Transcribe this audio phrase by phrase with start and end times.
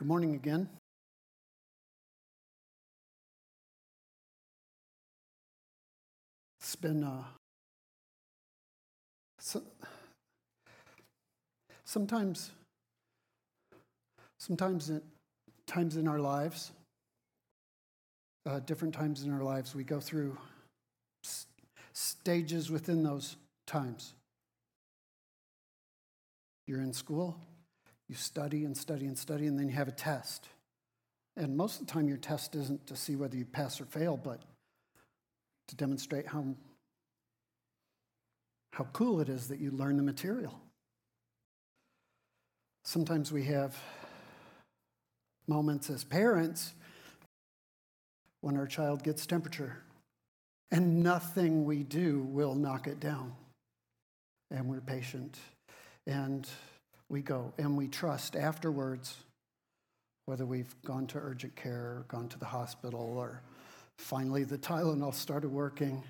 [0.00, 0.66] Good morning again.
[6.58, 7.22] It's been uh,
[9.38, 9.62] so,
[11.84, 12.50] sometimes,
[14.38, 15.02] sometimes, it,
[15.66, 16.72] times in our lives,
[18.46, 20.34] uh, different times in our lives, we go through
[21.26, 21.44] s-
[21.92, 23.36] stages within those
[23.66, 24.14] times.
[26.66, 27.38] You're in school,
[28.10, 30.48] you study and study and study, and then you have a test.
[31.36, 34.16] And most of the time, your test isn't to see whether you pass or fail,
[34.16, 34.42] but
[35.68, 36.44] to demonstrate how,
[38.72, 40.60] how cool it is that you learn the material.
[42.84, 43.76] Sometimes we have
[45.46, 46.72] moments as parents
[48.40, 49.76] when our child gets temperature,
[50.72, 53.34] and nothing we do will knock it down.
[54.50, 55.38] And we're patient,
[56.08, 56.48] and
[57.10, 59.14] we go, and we trust afterwards,
[60.26, 63.42] whether we've gone to urgent care, gone to the hospital, or
[63.98, 66.02] finally the Tylenol started working,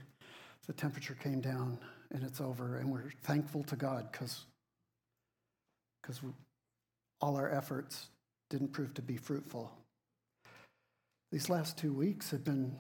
[0.67, 1.79] the temperature came down,
[2.12, 4.45] and it's over, and we're thankful to God because
[6.03, 6.20] because
[7.20, 8.09] all our efforts
[8.48, 9.70] didn't prove to be fruitful.
[11.31, 12.75] These last two weeks have been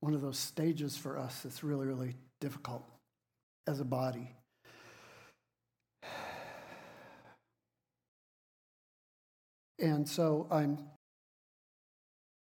[0.00, 2.84] one of those stages for us that's really, really difficult
[3.66, 4.34] as a body.
[9.80, 10.78] And so I'm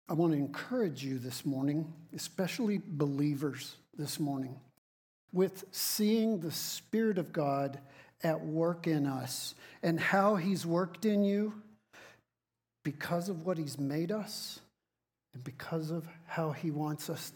[0.08, 4.60] I want to encourage you this morning, especially believers this morning,
[5.32, 7.80] with seeing the Spirit of God
[8.22, 11.54] at work in us and how He's worked in you
[12.84, 14.60] because of what He's made us
[15.34, 17.32] and because of how He wants us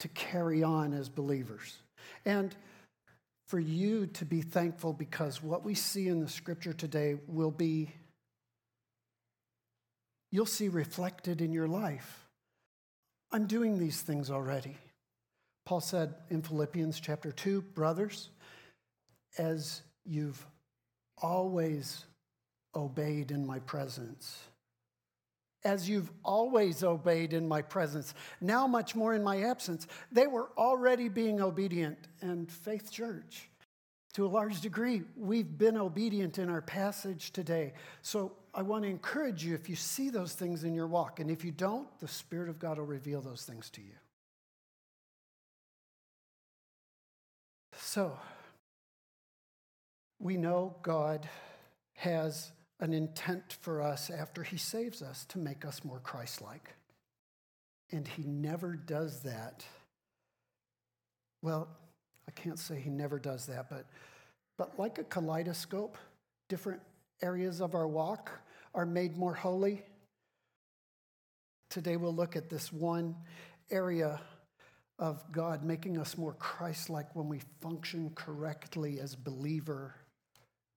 [0.00, 1.76] to carry on as believers.
[2.24, 2.56] And
[3.48, 7.90] for you to be thankful because what we see in the scripture today will be
[10.30, 12.26] you'll see reflected in your life.
[13.30, 14.76] I'm doing these things already.
[15.66, 18.30] Paul said in Philippians chapter 2, brothers,
[19.36, 20.46] as you've
[21.18, 22.04] always
[22.74, 24.38] obeyed in my presence,
[25.64, 30.50] as you've always obeyed in my presence, now much more in my absence, they were
[30.56, 31.98] already being obedient.
[32.22, 33.50] And Faith Church,
[34.14, 37.74] to a large degree, we've been obedient in our passage today.
[38.02, 41.30] So I want to encourage you if you see those things in your walk, and
[41.30, 43.94] if you don't, the Spirit of God will reveal those things to you.
[47.76, 48.18] So,
[50.18, 51.28] we know God
[51.94, 52.50] has
[52.80, 56.74] an intent for us after He saves us to make us more Christ like.
[57.90, 59.64] And He never does that.
[61.42, 61.68] Well,
[62.26, 63.86] I can't say He never does that, but,
[64.56, 65.96] but like a kaleidoscope,
[66.48, 66.80] different
[67.22, 68.30] areas of our walk
[68.74, 69.82] are made more holy.
[71.70, 73.16] Today we'll look at this one
[73.70, 74.20] area
[74.98, 79.94] of God making us more Christ like when we function correctly as believer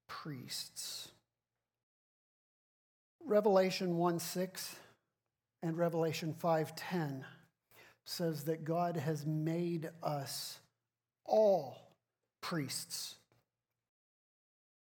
[0.08, 1.10] priests.
[3.26, 4.76] Revelation 1 6
[5.64, 7.26] and Revelation 5:10
[8.04, 10.60] says that God has made us
[11.24, 11.94] all
[12.42, 13.16] priests.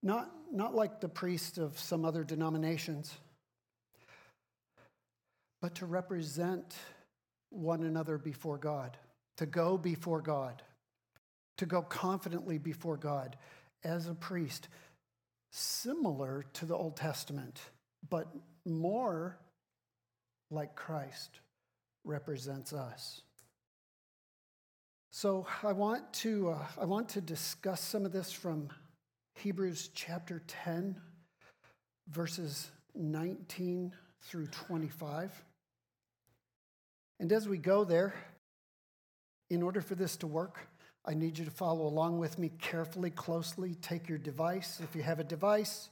[0.03, 3.13] Not, not like the priests of some other denominations,
[5.61, 6.75] but to represent
[7.49, 8.97] one another before God,
[9.37, 10.61] to go before God,
[11.57, 13.35] to go confidently before God
[13.83, 14.67] as a priest,
[15.51, 17.59] similar to the Old Testament,
[18.09, 18.27] but
[18.65, 19.37] more
[20.51, 21.39] like Christ
[22.03, 23.21] represents us.
[25.11, 28.69] So I want to, uh, I want to discuss some of this from
[29.37, 30.95] Hebrews chapter 10,
[32.09, 33.93] verses 19
[34.23, 35.31] through 25.
[37.19, 38.15] And as we go there,
[39.51, 40.67] in order for this to work,
[41.05, 43.75] I need you to follow along with me carefully, closely.
[43.75, 45.89] Take your device, if you have a device,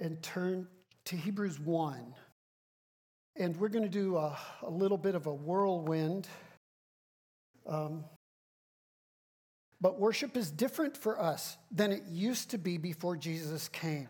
[0.00, 0.68] and turn
[1.06, 2.14] to Hebrews 1.
[3.36, 6.28] And we're going to do a, a little bit of a whirlwind.
[7.66, 8.04] Um,
[9.82, 14.08] but worship is different for us than it used to be before Jesus came.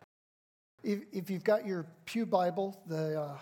[0.84, 3.38] If, if you've got your Pew Bible, the uh,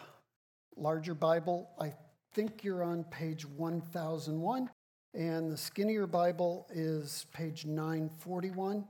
[0.77, 1.93] larger Bible, I
[2.33, 4.71] think you're on page 1001,
[5.13, 8.85] and the skinnier Bible is page 941.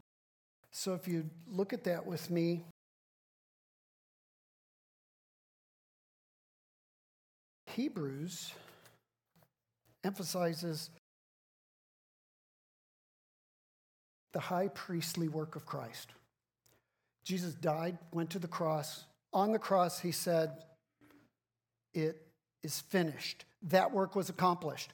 [0.70, 2.62] So if you look at that with me,
[7.68, 8.52] Hebrews
[10.04, 10.90] emphasizes
[14.32, 16.10] the high priestly work of Christ.
[17.24, 20.64] Jesus died, went to the cross, On the cross, he said,
[21.94, 22.20] It
[22.62, 23.44] is finished.
[23.62, 24.92] That work was accomplished.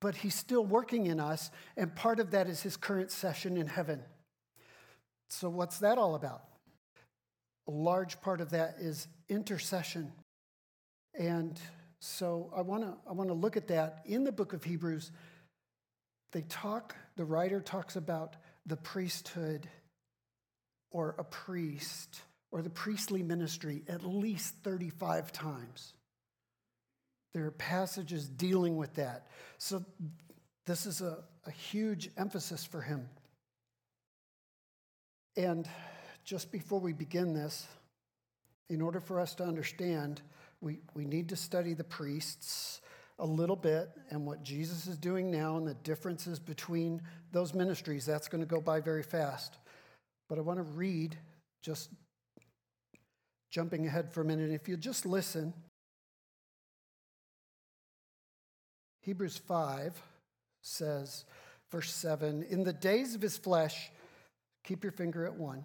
[0.00, 3.66] But he's still working in us, and part of that is his current session in
[3.66, 4.02] heaven.
[5.30, 6.42] So, what's that all about?
[7.66, 10.12] A large part of that is intercession.
[11.18, 11.58] And
[12.00, 15.10] so I want to I want to look at that in the book of Hebrews.
[16.32, 19.68] They talk the writer talks about the priesthood
[20.90, 22.20] or a priest
[22.50, 25.92] or the priestly ministry at least 35 times.
[27.34, 29.26] There are passages dealing with that.
[29.58, 29.84] So
[30.66, 33.08] this is a, a huge emphasis for him.
[35.36, 35.68] And
[36.24, 37.66] just before we begin this,
[38.70, 40.22] in order for us to understand,
[40.60, 42.80] we, we need to study the priests
[43.18, 47.00] a little bit and what Jesus is doing now and the differences between
[47.32, 48.04] those ministries.
[48.04, 49.58] That's going to go by very fast.
[50.28, 51.16] But I want to read,
[51.62, 51.90] just
[53.50, 54.50] jumping ahead for a minute.
[54.50, 55.54] If you just listen,
[59.02, 60.00] Hebrews 5
[60.62, 61.24] says,
[61.70, 63.92] verse 7 In the days of his flesh,
[64.64, 65.64] keep your finger at one,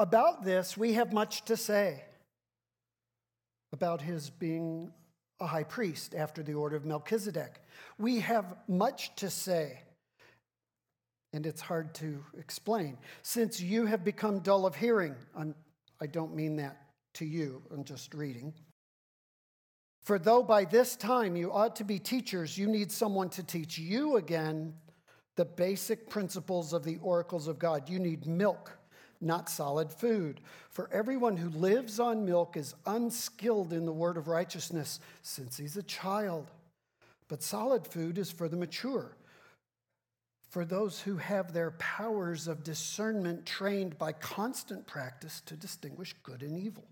[0.00, 2.02] About this, we have much to say
[3.74, 4.90] about his being
[5.40, 7.60] a high priest after the order of Melchizedek.
[7.98, 9.78] We have much to say,
[11.34, 12.96] and it's hard to explain.
[13.20, 15.54] Since you have become dull of hearing, I'm,
[16.00, 16.78] I do not mean that
[17.16, 18.54] to you, I'm just reading.
[20.00, 23.76] For though by this time you ought to be teachers, you need someone to teach
[23.76, 24.72] you again
[25.36, 27.86] the basic principles of the oracles of God.
[27.90, 28.78] You need milk,
[29.20, 30.40] not solid food.
[30.70, 35.76] For everyone who lives on milk is unskilled in the word of righteousness, since he's
[35.76, 36.50] a child.
[37.28, 39.16] But solid food is for the mature,
[40.48, 46.42] for those who have their powers of discernment trained by constant practice to distinguish good
[46.42, 46.84] and evil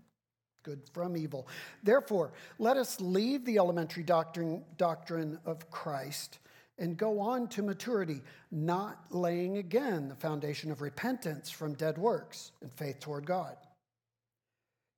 [0.63, 1.47] good from evil.
[1.83, 6.39] Therefore, let us leave the elementary doctrine, doctrine of Christ
[6.79, 8.21] and go on to maturity,
[8.51, 13.55] not laying again the foundation of repentance from dead works and faith toward God.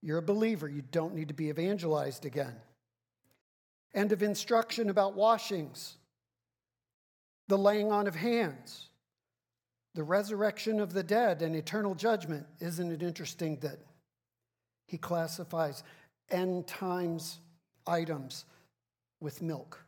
[0.01, 2.55] You're a believer, you don't need to be evangelized again.
[3.93, 5.97] And of instruction about washings,
[7.47, 8.87] the laying on of hands,
[9.93, 12.45] the resurrection of the dead, and eternal judgment.
[12.59, 13.79] Isn't it interesting that
[14.87, 15.83] he classifies
[16.29, 17.39] end times
[17.87, 18.45] items
[19.19, 19.79] with milk.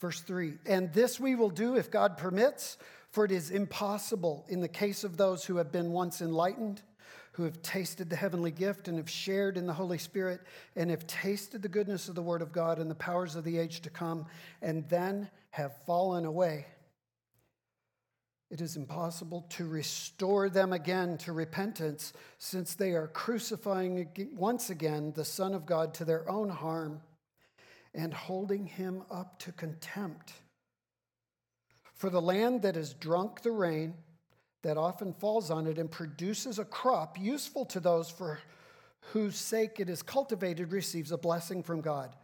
[0.00, 2.76] Verse 3 And this we will do if God permits,
[3.10, 6.82] for it is impossible in the case of those who have been once enlightened,
[7.32, 10.40] who have tasted the heavenly gift and have shared in the Holy Spirit,
[10.76, 13.58] and have tasted the goodness of the Word of God and the powers of the
[13.58, 14.26] age to come,
[14.62, 16.66] and then have fallen away.
[18.50, 24.06] It is impossible to restore them again to repentance since they are crucifying
[24.36, 27.00] once again the Son of God to their own harm
[27.94, 30.32] and holding him up to contempt.
[31.94, 33.94] For the land that has drunk the rain
[34.62, 38.38] that often falls on it and produces a crop useful to those for
[39.12, 42.14] whose sake it is cultivated receives a blessing from God.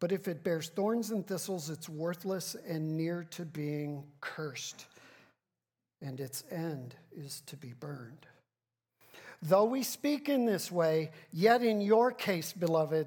[0.00, 4.86] But if it bears thorns and thistles, it's worthless and near to being cursed
[6.00, 8.26] and its end is to be burned.
[9.42, 13.06] Though we speak in this way, yet in your case, beloved,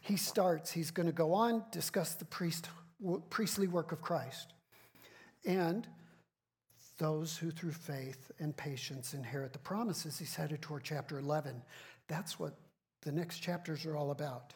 [0.00, 2.68] he starts, he's going to go on, discuss the priest,
[3.30, 4.54] priestly work of Christ.
[5.44, 5.86] And
[6.98, 10.18] those who through faith and patience inherit the promises.
[10.18, 11.62] He's headed toward chapter 11.
[12.08, 12.54] That's what
[13.02, 14.52] the next chapters are all about.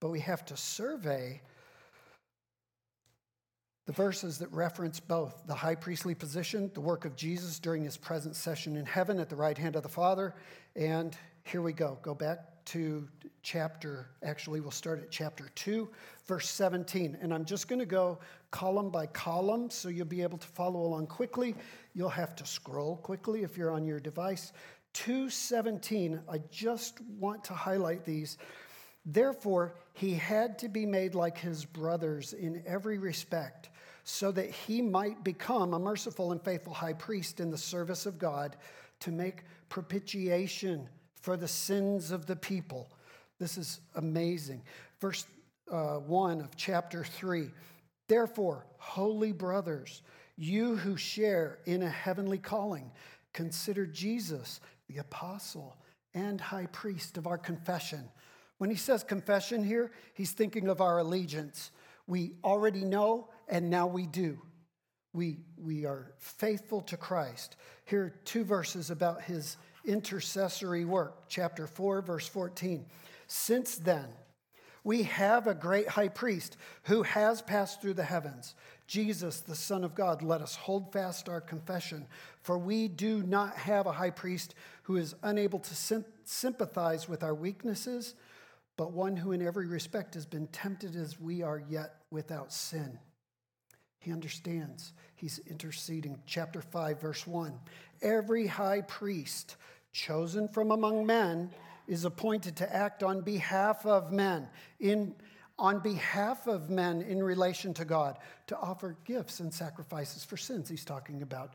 [0.00, 1.42] But we have to survey
[3.86, 7.96] the verses that reference both the high priestly position, the work of Jesus during his
[7.96, 10.34] present session in heaven at the right hand of the Father,
[10.76, 11.98] and here we go.
[12.00, 13.08] Go back to
[13.42, 15.88] chapter, actually, we'll start at chapter 2,
[16.26, 17.18] verse 17.
[17.20, 18.18] And I'm just going to go
[18.50, 21.54] column by column so you'll be able to follow along quickly.
[21.94, 24.52] You'll have to scroll quickly if you're on your device.
[24.92, 28.38] 217, I just want to highlight these.
[29.06, 33.70] Therefore, he had to be made like his brothers in every respect,
[34.04, 38.18] so that he might become a merciful and faithful high priest in the service of
[38.18, 38.56] God
[39.00, 42.90] to make propitiation for the sins of the people.
[43.40, 44.62] This is amazing.
[45.00, 45.26] Verse
[45.72, 47.50] uh, 1 of chapter 3.
[48.06, 50.02] Therefore, holy brothers,
[50.36, 52.92] you who share in a heavenly calling,
[53.32, 55.76] consider Jesus, the apostle
[56.12, 58.08] and high priest of our confession.
[58.58, 61.70] When he says confession here, he's thinking of our allegiance.
[62.06, 64.38] We already know, and now we do.
[65.14, 67.56] We, we are faithful to Christ.
[67.86, 71.28] Here are two verses about his intercessory work.
[71.28, 72.84] Chapter 4, verse 14.
[73.32, 74.08] Since then,
[74.82, 78.56] we have a great high priest who has passed through the heavens,
[78.88, 80.20] Jesus, the Son of God.
[80.20, 82.08] Let us hold fast our confession,
[82.42, 87.34] for we do not have a high priest who is unable to sympathize with our
[87.34, 88.16] weaknesses,
[88.76, 92.98] but one who in every respect has been tempted as we are, yet without sin.
[94.00, 94.92] He understands.
[95.14, 96.18] He's interceding.
[96.26, 97.56] Chapter 5, verse 1.
[98.02, 99.54] Every high priest
[99.92, 101.50] chosen from among men
[101.90, 105.12] is appointed to act on behalf of men, in,
[105.58, 108.16] on behalf of men in relation to God,
[108.46, 110.68] to offer gifts and sacrifices for sins.
[110.68, 111.54] He's talking about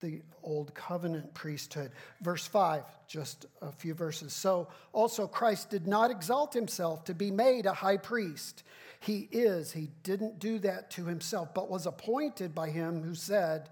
[0.00, 1.90] the old covenant priesthood.
[2.20, 4.32] Verse 5, just a few verses.
[4.32, 8.62] So also Christ did not exalt himself to be made a high priest.
[9.00, 13.68] He is, he didn't do that to himself, but was appointed by him who said,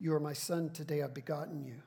[0.00, 1.82] You are my son, today I've begotten you.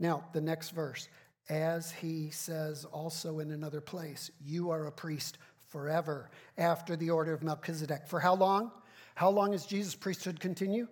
[0.00, 1.08] Now, the next verse
[1.48, 5.38] as he says also in another place, you are a priest
[5.68, 8.06] forever after the order of Melchizedek.
[8.06, 8.70] For how long?
[9.14, 10.88] How long does Jesus' priesthood continue?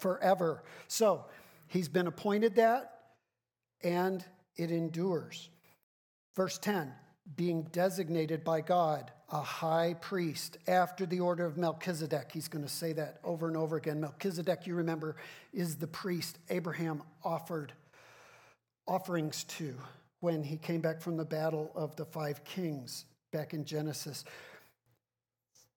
[0.00, 0.62] Forever.
[0.88, 1.24] So
[1.68, 2.92] he's been appointed that,
[3.82, 4.24] and
[4.56, 5.48] it endures.
[6.34, 6.92] Verse 10
[7.34, 12.30] being designated by God a high priest after the order of Melchizedek.
[12.32, 14.00] He's going to say that over and over again.
[14.00, 15.16] Melchizedek, you remember,
[15.52, 17.72] is the priest Abraham offered
[18.86, 19.74] offerings to
[20.20, 24.24] when he came back from the battle of the five kings back in Genesis.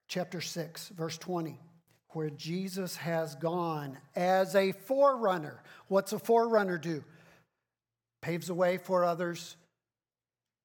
[0.08, 1.60] Chapter 6, verse 20,
[2.10, 5.62] where Jesus has gone as a forerunner.
[5.88, 7.04] What's a forerunner do?
[8.22, 9.56] Paves the way for others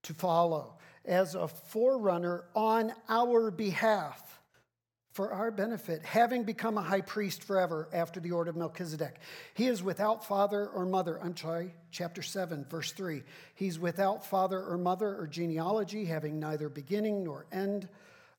[0.05, 0.79] to follow.
[1.05, 4.41] As a forerunner on our behalf
[5.15, 9.21] for our benefit, having become a high priest forever after the order of Melchizedek.
[9.55, 11.21] He is without father or mother.
[11.23, 13.23] I'm sorry, chapter 7, verse 3.
[13.55, 17.89] He's without father or mother or genealogy, having neither beginning nor end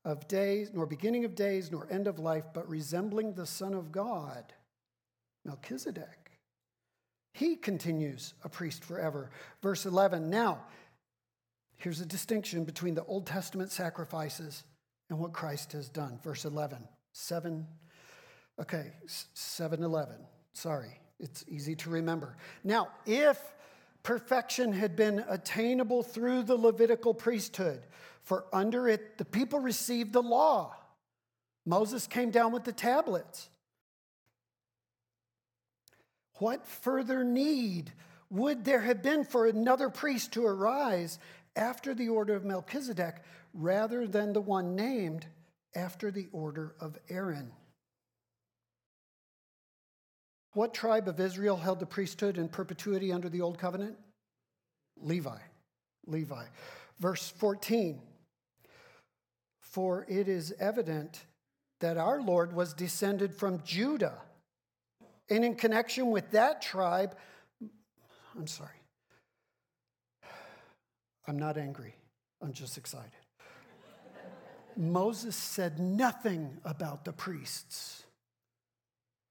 [0.03, 3.94] of days, nor beginning of days, nor end of life, but resembling the Son of
[3.94, 4.44] God,
[5.46, 6.32] Melchizedek.
[7.34, 9.32] He continues a priest forever.
[9.62, 10.29] Verse 11.
[10.29, 10.65] Now,
[11.77, 14.65] here's a distinction between the Old Testament sacrifices
[15.09, 16.19] and what Christ has done.
[16.24, 16.79] Verse 11,
[17.13, 17.67] 7,
[18.59, 18.93] okay,
[19.33, 20.15] 7 11.
[20.53, 22.38] Sorry, it's easy to remember.
[22.63, 23.39] Now, if
[24.03, 27.81] perfection had been attainable through the Levitical priesthood,
[28.24, 30.75] for under it the people received the law,
[31.65, 33.50] Moses came down with the tablets.
[36.35, 37.91] What further need
[38.29, 41.17] would there have been for another priest to arise
[41.55, 43.21] after the order of Melchizedek
[43.53, 45.25] rather than the one named
[45.75, 47.51] after the order of Aaron.
[50.53, 53.97] What tribe of Israel held the priesthood in perpetuity under the old covenant?
[55.01, 55.38] Levi.
[56.07, 56.45] Levi.
[57.00, 58.00] Verse 14
[59.59, 61.25] For it is evident
[61.81, 64.17] that our Lord was descended from Judah.
[65.29, 67.17] And in connection with that tribe,
[68.38, 68.75] I'm sorry.
[71.27, 71.96] I'm not angry.
[72.41, 73.12] I'm just excited.
[74.77, 78.03] Moses said nothing about the priests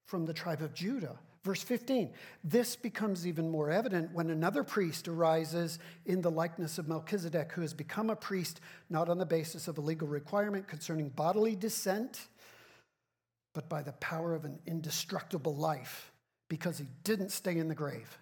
[0.07, 1.17] from the tribe of Judah.
[1.43, 2.11] Verse 15,
[2.43, 7.61] this becomes even more evident when another priest arises in the likeness of Melchizedek, who
[7.61, 8.59] has become a priest
[8.89, 12.29] not on the basis of a legal requirement concerning bodily descent,
[13.53, 16.11] but by the power of an indestructible life,
[16.49, 18.17] because he didn't stay in the grave.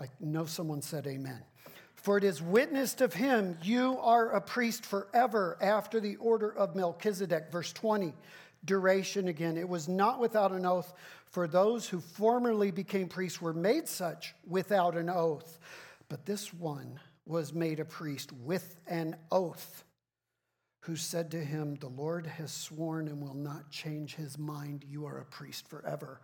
[0.00, 1.42] I know someone said amen.
[1.94, 6.74] For it is witnessed of him, you are a priest forever after the order of
[6.74, 7.52] Melchizedek.
[7.52, 8.14] Verse 20,
[8.64, 9.58] duration again.
[9.58, 10.94] It was not without an oath,
[11.26, 15.58] for those who formerly became priests were made such without an oath.
[16.08, 19.84] But this one was made a priest with an oath,
[20.80, 24.86] who said to him, The Lord has sworn and will not change his mind.
[24.88, 26.22] You are a priest forever.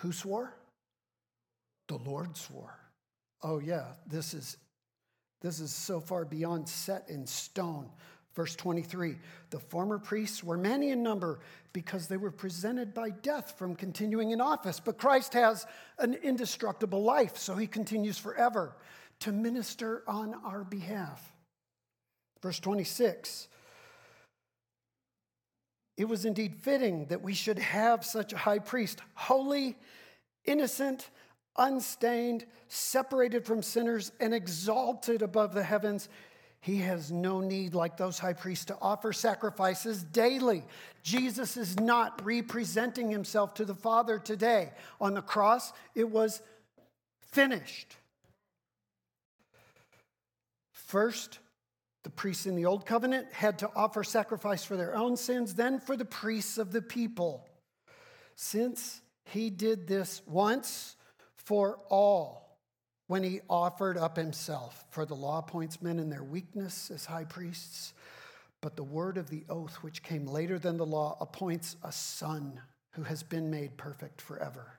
[0.00, 0.54] Who swore?
[1.88, 2.78] The Lord swore.
[3.42, 4.56] Oh, yeah, this is,
[5.42, 7.90] this is so far beyond set in stone.
[8.34, 9.16] Verse 23
[9.50, 11.40] The former priests were many in number
[11.72, 14.80] because they were presented by death from continuing in office.
[14.80, 15.66] But Christ has
[15.98, 18.76] an indestructible life, so he continues forever
[19.20, 21.32] to minister on our behalf.
[22.42, 23.48] Verse 26
[25.96, 29.76] It was indeed fitting that we should have such a high priest, holy,
[30.44, 31.08] innocent,
[31.56, 36.08] unstained, separated from sinners, and exalted above the heavens.
[36.60, 40.64] He has no need, like those high priests, to offer sacrifices daily.
[41.02, 44.72] Jesus is not representing himself to the Father today.
[45.00, 46.40] On the cross, it was
[47.20, 47.96] finished.
[50.72, 51.38] First,
[52.02, 55.80] the priests in the Old Covenant had to offer sacrifice for their own sins, then
[55.80, 57.46] for the priests of the people.
[58.36, 60.96] Since he did this once
[61.44, 62.58] for all,
[63.06, 64.84] when he offered up himself.
[64.90, 67.92] For the law appoints men in their weakness as high priests,
[68.60, 72.60] but the word of the oath, which came later than the law, appoints a son
[72.92, 74.78] who has been made perfect forever.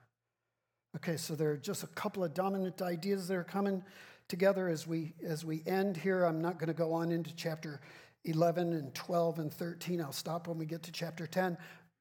[0.95, 3.83] Okay, so there are just a couple of dominant ideas that are coming
[4.27, 6.23] together as we as we end here.
[6.23, 7.81] I'm not going to go on into chapter
[8.23, 10.01] 11 and 12 and 13.
[10.01, 11.57] I'll stop when we get to chapter 10,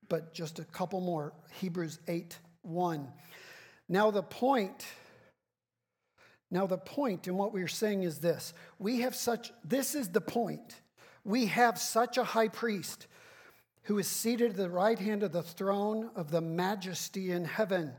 [0.09, 1.33] but just a couple more.
[1.53, 3.09] Hebrews 8 1.
[3.89, 4.85] Now, the point
[6.55, 10.11] now, the point in what we are saying is this we have such, this is
[10.11, 10.81] the point.
[11.25, 13.09] We have such a high priest
[13.83, 17.93] who is seated at the right hand of the throne of the majesty in heaven,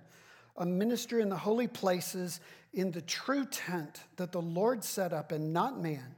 [0.56, 2.39] a minister in the holy places
[2.72, 6.15] in the true tent that the Lord set up and not man.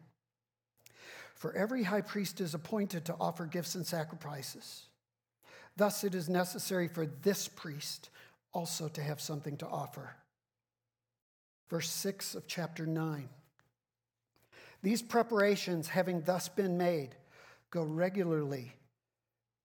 [1.33, 4.83] For every high priest is appointed to offer gifts and sacrifices.
[5.75, 8.11] Thus, it is necessary for this priest
[8.53, 10.16] also to have something to offer
[11.70, 13.29] verse 6 of chapter 9.
[14.83, 17.16] These preparations, having thus been made,
[17.72, 18.74] go regularly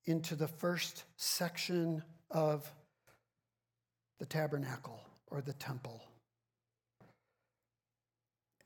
[0.04, 2.70] into the first section of
[4.18, 6.02] the tabernacle or the temple.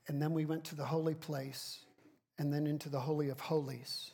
[0.09, 1.81] And then we went to the holy place
[2.39, 4.13] and then into the Holy of Holies.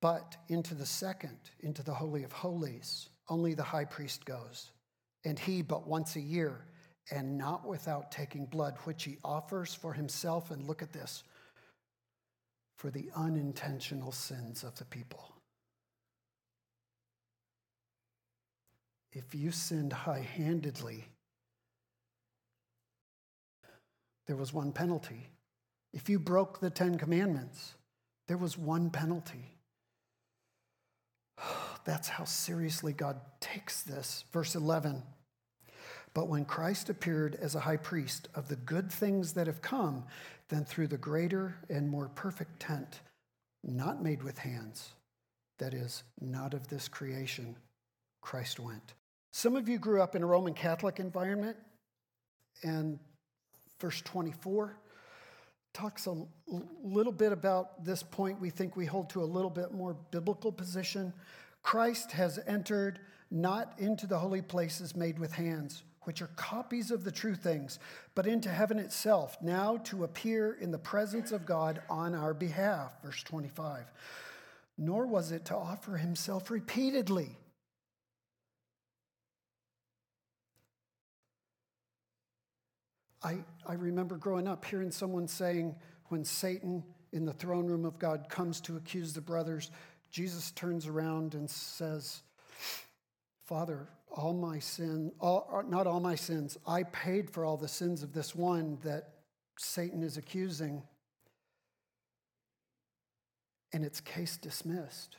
[0.00, 4.70] But into the second, into the Holy of Holies, only the high priest goes
[5.24, 6.64] and he but once a year,
[7.10, 10.50] and not without taking blood, which he offers for himself.
[10.50, 11.24] And look at this
[12.76, 15.34] for the unintentional sins of the people.
[19.12, 21.04] If you sinned high handedly,
[24.26, 25.30] there was one penalty.
[25.92, 27.74] If you broke the Ten Commandments,
[28.28, 29.57] there was one penalty.
[31.84, 34.24] That's how seriously God takes this.
[34.32, 35.02] Verse 11.
[36.14, 40.04] But when Christ appeared as a high priest of the good things that have come,
[40.48, 43.00] then through the greater and more perfect tent,
[43.62, 44.92] not made with hands,
[45.58, 47.56] that is, not of this creation,
[48.22, 48.94] Christ went.
[49.32, 51.56] Some of you grew up in a Roman Catholic environment,
[52.62, 52.98] and
[53.80, 54.76] verse 24
[55.74, 56.16] talks a
[56.82, 60.50] little bit about this point we think we hold to a little bit more biblical
[60.50, 61.12] position.
[61.62, 67.04] Christ has entered not into the holy places made with hands, which are copies of
[67.04, 67.78] the true things,
[68.14, 72.92] but into heaven itself, now to appear in the presence of God on our behalf.
[73.02, 73.84] Verse 25.
[74.78, 77.36] Nor was it to offer himself repeatedly.
[83.22, 85.74] I, I remember growing up hearing someone saying,
[86.06, 89.70] when Satan in the throne room of God comes to accuse the brothers,
[90.10, 92.22] Jesus turns around and says,
[93.44, 97.68] Father, all my sin, all, uh, not all my sins, I paid for all the
[97.68, 99.10] sins of this one that
[99.58, 100.82] Satan is accusing.
[103.72, 105.16] And it's case dismissed.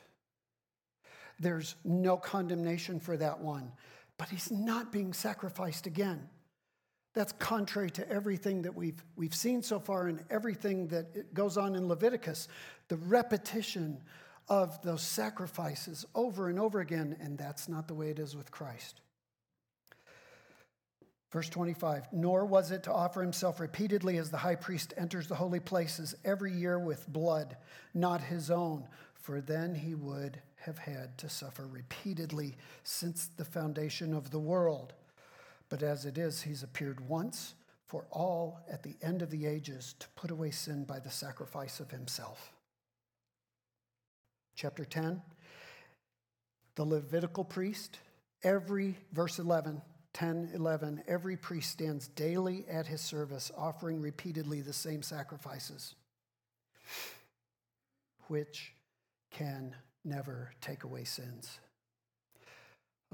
[1.38, 3.72] There's no condemnation for that one,
[4.18, 6.28] but he's not being sacrificed again.
[7.14, 11.74] That's contrary to everything that we've, we've seen so far and everything that goes on
[11.74, 12.46] in Leviticus.
[12.88, 14.00] The repetition
[14.50, 18.50] of those sacrifices over and over again, and that's not the way it is with
[18.50, 19.00] Christ.
[21.30, 25.36] Verse 25, nor was it to offer himself repeatedly as the high priest enters the
[25.36, 27.56] holy places every year with blood,
[27.94, 34.12] not his own, for then he would have had to suffer repeatedly since the foundation
[34.12, 34.92] of the world.
[35.68, 37.54] But as it is, he's appeared once
[37.86, 41.78] for all at the end of the ages to put away sin by the sacrifice
[41.78, 42.52] of himself.
[44.60, 45.22] Chapter 10
[46.74, 47.98] The Levitical priest,
[48.42, 49.80] every, verse 11,
[50.12, 55.94] 10, 11, every priest stands daily at his service, offering repeatedly the same sacrifices,
[58.28, 58.74] which
[59.30, 61.58] can never take away sins.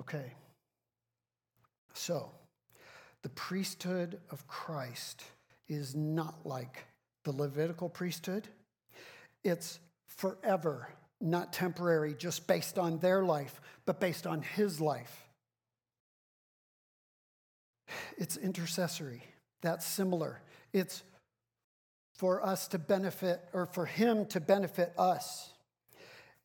[0.01, 0.33] Okay.
[1.95, 2.33] So,
[3.23, 5.23] the priesthood of Christ
[5.69, 6.87] is not like
[7.23, 8.49] the Levitical priesthood.
[9.45, 9.79] It's
[10.09, 10.89] forever,
[11.21, 15.29] not temporary, just based on their life, but based on his life.
[18.19, 19.23] It's intercessory.
[19.63, 20.41] That's similar.
[20.73, 21.03] It's
[22.15, 25.51] for us to benefit, or for him to benefit us.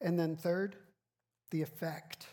[0.02, 0.76] And then, third,
[1.52, 2.28] the effect.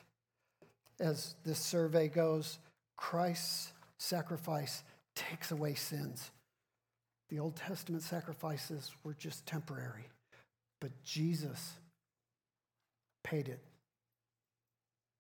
[0.98, 2.58] As this survey goes,
[2.96, 4.82] Christ's sacrifice
[5.14, 6.30] takes away sins.
[7.28, 10.08] The Old Testament sacrifices were just temporary,
[10.80, 11.74] but Jesus
[13.22, 13.62] paid it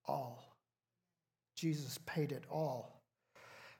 [0.06, 0.56] all.
[1.54, 3.02] Jesus paid it all.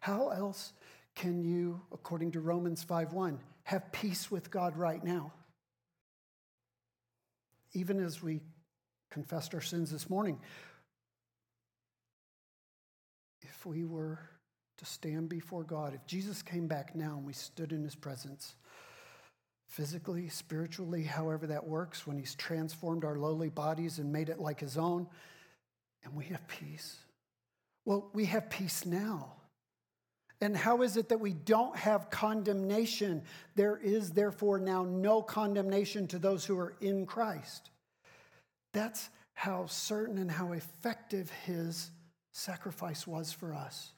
[0.00, 0.72] How else
[1.14, 5.32] can you, according to Romans 5:1, have peace with God right now?
[7.72, 8.40] Even as we
[9.10, 10.40] confessed our sins this morning,
[13.42, 14.18] if we were
[14.76, 18.54] to stand before God, if Jesus came back now and we stood in his presence,
[19.68, 24.58] physically, spiritually, however that works, when he's transformed our lowly bodies and made it like
[24.58, 25.06] his own,
[26.04, 26.96] and we have peace.
[27.84, 29.34] Well, we have peace now.
[30.40, 33.22] And how is it that we don't have condemnation?
[33.56, 37.70] There is therefore now no condemnation to those who are in Christ.
[38.72, 41.90] That's how certain and how effective his
[42.32, 43.92] sacrifice was for us.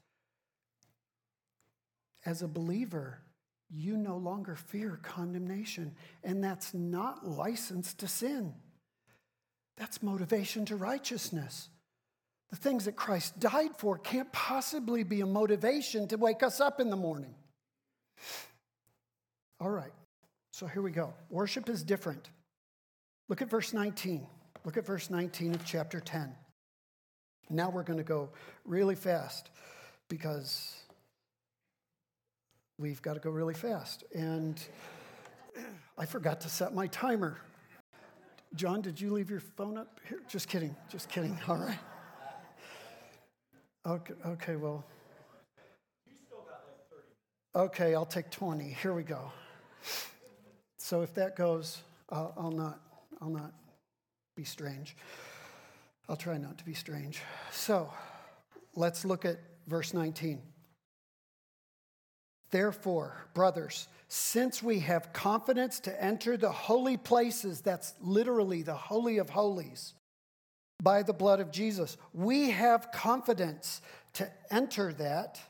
[2.25, 3.21] As a believer,
[3.73, 8.55] you no longer fear condemnation, and that's not license to sin.
[9.77, 11.69] That's motivation to righteousness.
[12.51, 16.81] The things that Christ died for can't possibly be a motivation to wake us up
[16.81, 17.35] in the morning.
[19.61, 19.93] All right,
[20.53, 21.15] so here we go.
[21.29, 22.29] Worship is different.
[23.29, 24.27] Look at verse 19.
[24.65, 26.35] Look at verse 19 of chapter 10.
[27.49, 28.31] Now we're going to go
[28.65, 29.51] really fast
[30.09, 30.80] because
[32.81, 34.05] we've got to go really fast.
[34.15, 34.61] And
[35.99, 37.37] I forgot to set my timer.
[38.55, 40.23] John, did you leave your phone up here?
[40.27, 40.75] Just kidding.
[40.89, 41.39] Just kidding.
[41.47, 41.79] All right.
[43.87, 44.85] Okay, okay well.
[47.55, 48.77] Okay, I'll take 20.
[48.83, 49.31] Here we go.
[50.79, 52.81] So if that goes, I'll, I'll not,
[53.21, 53.53] I'll not
[54.37, 54.97] be strange.
[56.09, 57.21] I'll try not to be strange.
[57.53, 57.93] So
[58.75, 60.41] let's look at verse 19.
[62.51, 69.19] Therefore, brothers, since we have confidence to enter the holy places, that's literally the Holy
[69.19, 69.95] of Holies,
[70.83, 73.83] by the blood of Jesus, we have confidence
[74.15, 75.41] to enter that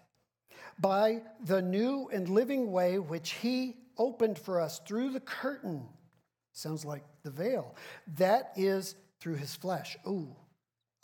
[0.79, 5.87] by the new and living way which He opened for us through the curtain.
[6.53, 7.77] Sounds like the veil.
[8.17, 9.97] That is through His flesh.
[10.07, 10.35] Ooh,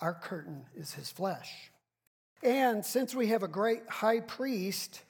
[0.00, 1.70] our curtain is His flesh.
[2.42, 5.02] And since we have a great high priest,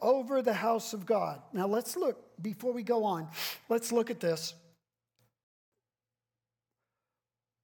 [0.00, 1.40] over the house of God.
[1.52, 3.28] Now let's look, before we go on,
[3.68, 4.54] let's look at this.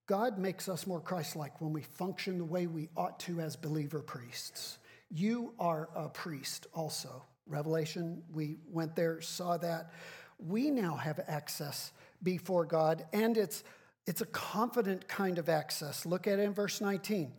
[0.06, 3.56] God makes us more Christ like when we function the way we ought to as
[3.56, 4.78] believer priests.
[5.10, 7.22] You are a priest also.
[7.46, 9.92] Revelation, we went there, saw that.
[10.38, 11.92] We now have access
[12.22, 13.62] before God, and it's,
[14.06, 16.04] it's a confident kind of access.
[16.06, 17.32] Look at it in verse 19.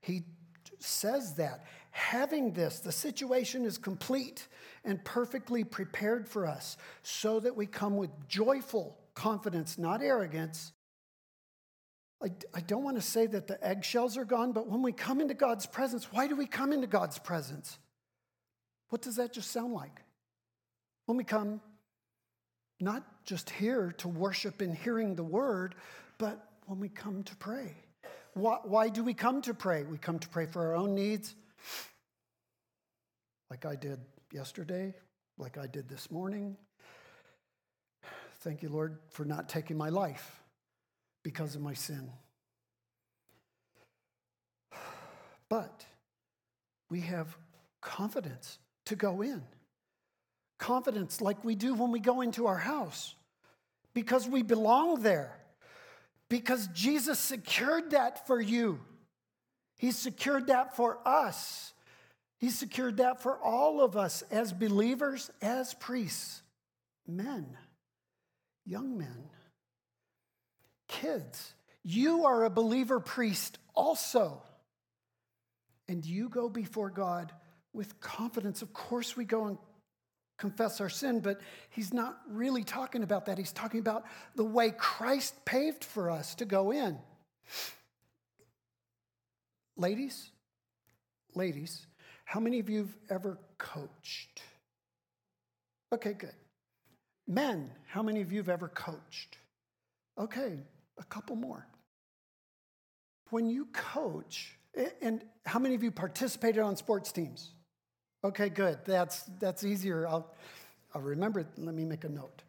[0.00, 0.24] He
[0.78, 1.64] says that
[1.96, 4.46] having this, the situation is complete
[4.84, 10.72] and perfectly prepared for us so that we come with joyful confidence, not arrogance.
[12.22, 15.22] I, I don't want to say that the eggshells are gone, but when we come
[15.22, 17.78] into God's presence, why do we come into God's presence?
[18.90, 20.02] What does that just sound like?
[21.06, 21.62] When we come
[22.78, 25.74] not just here to worship and hearing the word,
[26.18, 27.74] but when we come to pray.
[28.34, 29.84] Why, why do we come to pray?
[29.84, 31.34] We come to pray for our own needs
[33.50, 34.00] like I did
[34.32, 34.94] yesterday,
[35.38, 36.56] like I did this morning.
[38.40, 40.40] Thank you, Lord, for not taking my life
[41.22, 42.10] because of my sin.
[45.48, 45.84] But
[46.90, 47.36] we have
[47.80, 49.42] confidence to go in.
[50.58, 53.14] Confidence like we do when we go into our house
[53.94, 55.32] because we belong there.
[56.28, 58.80] Because Jesus secured that for you.
[59.76, 61.72] He secured that for us.
[62.38, 66.42] He secured that for all of us as believers, as priests,
[67.06, 67.56] men,
[68.64, 69.30] young men,
[70.88, 71.54] kids.
[71.82, 74.42] You are a believer priest also.
[75.88, 77.32] And you go before God
[77.72, 78.60] with confidence.
[78.60, 79.58] Of course, we go and
[80.38, 83.38] confess our sin, but he's not really talking about that.
[83.38, 86.98] He's talking about the way Christ paved for us to go in.
[89.76, 90.30] Ladies,
[91.34, 91.86] ladies,
[92.24, 94.42] how many of you have ever coached?
[95.92, 96.34] Okay, good.
[97.28, 99.36] Men, how many of you have ever coached?
[100.18, 100.60] Okay,
[100.98, 101.66] a couple more.
[103.30, 104.56] When you coach,
[105.02, 107.52] and how many of you participated on sports teams?
[108.24, 108.78] Okay, good.
[108.86, 110.06] That's, that's easier.
[110.06, 110.34] I'll,
[110.94, 111.46] I'll remember.
[111.56, 112.42] Let me make a note.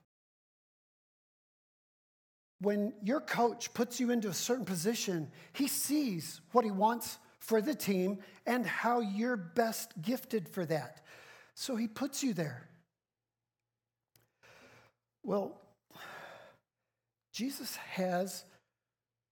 [2.60, 7.62] When your coach puts you into a certain position, he sees what he wants for
[7.62, 11.02] the team and how you're best gifted for that.
[11.54, 12.68] So he puts you there.
[15.24, 15.62] Well,
[17.32, 18.44] Jesus has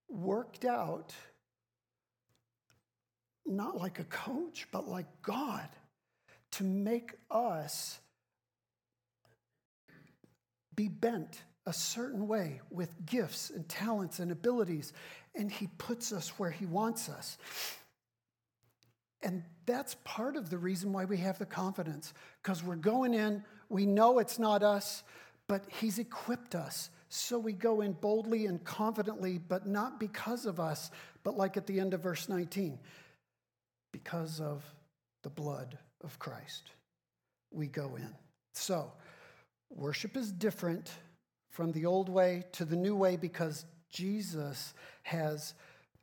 [0.08, 1.14] worked out,
[3.46, 5.68] not like a coach, but like God,
[6.52, 8.00] to make us
[10.76, 14.94] be bent a certain way with gifts and talents and abilities,
[15.34, 17.38] and He puts us where He wants us.
[19.22, 23.44] And that's part of the reason why we have the confidence, because we're going in,
[23.70, 25.04] we know it's not us,
[25.48, 26.92] but He's equipped us.
[27.10, 30.92] So we go in boldly and confidently, but not because of us,
[31.24, 32.78] but like at the end of verse 19,
[33.92, 34.64] because of
[35.24, 36.70] the blood of Christ.
[37.52, 38.10] We go in.
[38.54, 38.92] So,
[39.70, 40.92] worship is different
[41.56, 45.54] from the old way to the new way because Jesus has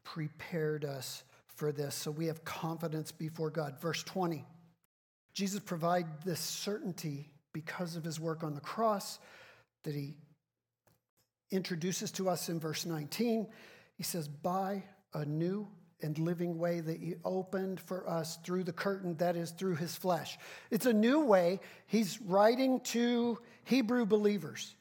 [0.03, 1.25] prepared us
[1.57, 1.95] for this.
[1.95, 3.79] So we have confidence before God.
[3.81, 4.47] Verse 20
[5.35, 9.19] Jesus provided this certainty because of his work on the cross
[9.85, 10.15] that he
[11.51, 13.47] introduces to us in verse 19.
[13.97, 14.83] He says, By
[15.15, 15.69] a new
[16.03, 19.97] and living way that he opened for us through the curtain, that is, through his
[19.97, 20.39] flesh.
[20.71, 21.61] It's a new way.
[21.87, 24.75] He's writing to Hebrew believers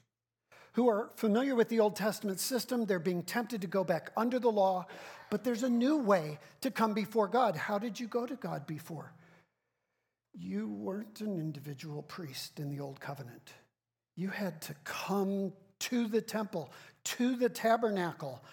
[0.74, 2.86] who are familiar with the Old Testament system.
[2.86, 4.86] They're being tempted to go back under the law,
[5.30, 7.56] but there's a new way to come before God.
[7.56, 9.14] How did you go to God before?
[10.34, 13.54] You weren't an individual priest in the Old Covenant.
[14.16, 16.72] You had to come to the temple,
[17.04, 18.44] to the tabernacle,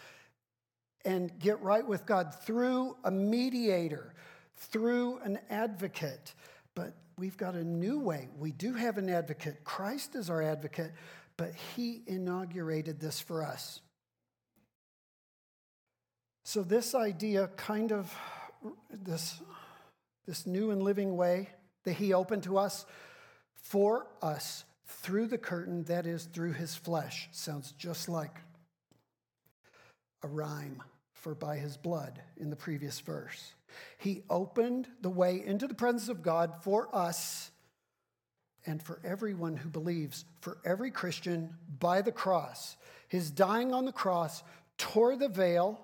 [1.04, 4.14] and get right with God through a mediator,
[4.56, 6.34] through an advocate.
[6.74, 8.28] But we've got a new way.
[8.36, 9.62] We do have an advocate.
[9.62, 10.92] Christ is our advocate,
[11.38, 13.80] but he inaugurated this for us.
[16.44, 18.14] So, this idea kind of,
[18.90, 19.40] this,
[20.26, 21.48] this new and living way
[21.84, 22.84] that he opened to us
[23.54, 28.40] for us through the curtain, that is, through his flesh, sounds just like
[30.22, 33.52] a rhyme for by his blood in the previous verse.
[33.98, 37.50] He opened the way into the presence of God for us
[38.66, 42.76] and for everyone who believes, for every Christian by the cross.
[43.08, 44.42] His dying on the cross
[44.76, 45.80] tore the veil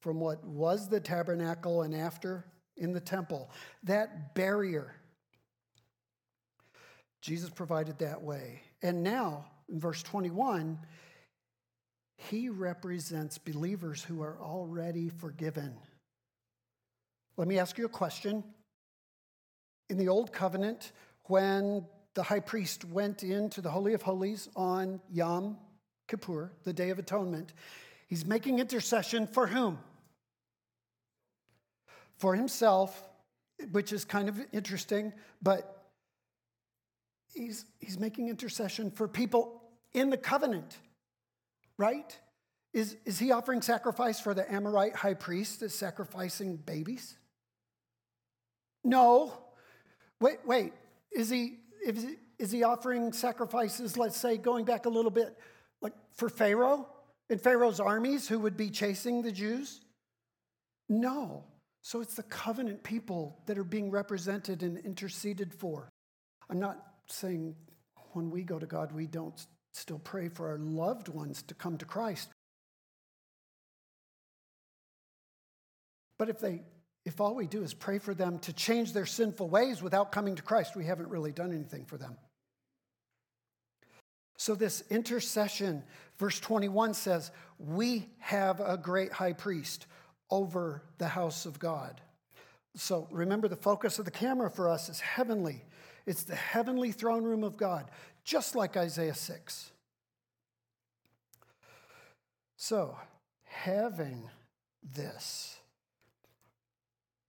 [0.00, 2.44] from what was the tabernacle and after
[2.76, 3.50] in the temple,
[3.84, 4.94] that barrier.
[7.22, 8.60] Jesus provided that way.
[8.82, 10.78] And now, in verse 21,
[12.16, 15.76] he represents believers who are already forgiven.
[17.36, 18.44] Let me ask you a question.
[19.88, 20.92] In the Old Covenant,
[21.28, 25.58] when the high priest went into the Holy of Holies on Yom
[26.08, 27.52] Kippur, the Day of Atonement,
[28.06, 29.78] he's making intercession for whom?
[32.18, 33.02] For himself,
[33.72, 35.12] which is kind of interesting,
[35.42, 35.84] but
[37.34, 39.62] he's, he's making intercession for people
[39.92, 40.78] in the covenant,
[41.78, 42.18] right?
[42.72, 47.16] Is, is he offering sacrifice for the Amorite high priest that's sacrificing babies?
[48.84, 49.32] No.
[50.20, 50.72] Wait, wait.
[51.14, 55.36] Is he, is he, is he offering sacrifices, let's say, going back a little bit,
[55.80, 56.88] like for Pharaoh
[57.30, 59.80] and Pharaoh's armies who would be chasing the Jews?
[60.88, 61.44] No.
[61.82, 65.88] So it's the covenant people that are being represented and interceded for.
[66.50, 67.54] I'm not saying
[68.12, 71.78] when we go to God, we don't still pray for our loved ones to come
[71.78, 72.28] to Christ.
[76.18, 76.62] But if they
[77.06, 80.36] if all we do is pray for them to change their sinful ways without coming
[80.36, 82.18] to Christ, we haven't really done anything for them.
[84.36, 85.82] So, this intercession,
[86.18, 89.86] verse 21 says, We have a great high priest
[90.30, 92.02] over the house of God.
[92.76, 95.64] So remember, the focus of the camera for us is heavenly.
[96.04, 97.90] It's the heavenly throne room of God,
[98.22, 99.70] just like Isaiah 6.
[102.58, 102.96] So,
[103.44, 104.28] having
[104.82, 105.58] this,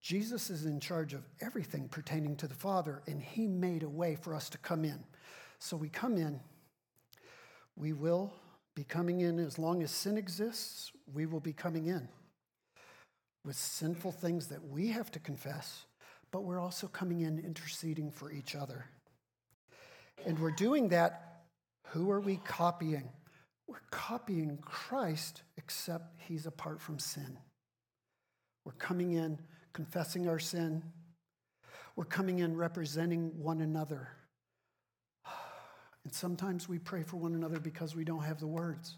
[0.08, 4.16] Jesus is in charge of everything pertaining to the Father, and He made a way
[4.16, 5.04] for us to come in.
[5.60, 6.40] So we come in,
[7.76, 8.32] we will
[8.74, 12.08] be coming in as long as sin exists, we will be coming in
[13.44, 15.84] with sinful things that we have to confess,
[16.32, 18.86] but we're also coming in interceding for each other.
[20.26, 21.42] And we're doing that.
[21.88, 23.10] Who are we copying?
[23.68, 27.38] We're copying Christ, except he's apart from sin.
[28.64, 29.40] We're coming in
[29.78, 30.82] confessing our sin.
[31.96, 34.08] We're coming in representing one another.
[36.04, 38.96] And sometimes we pray for one another because we don't have the words.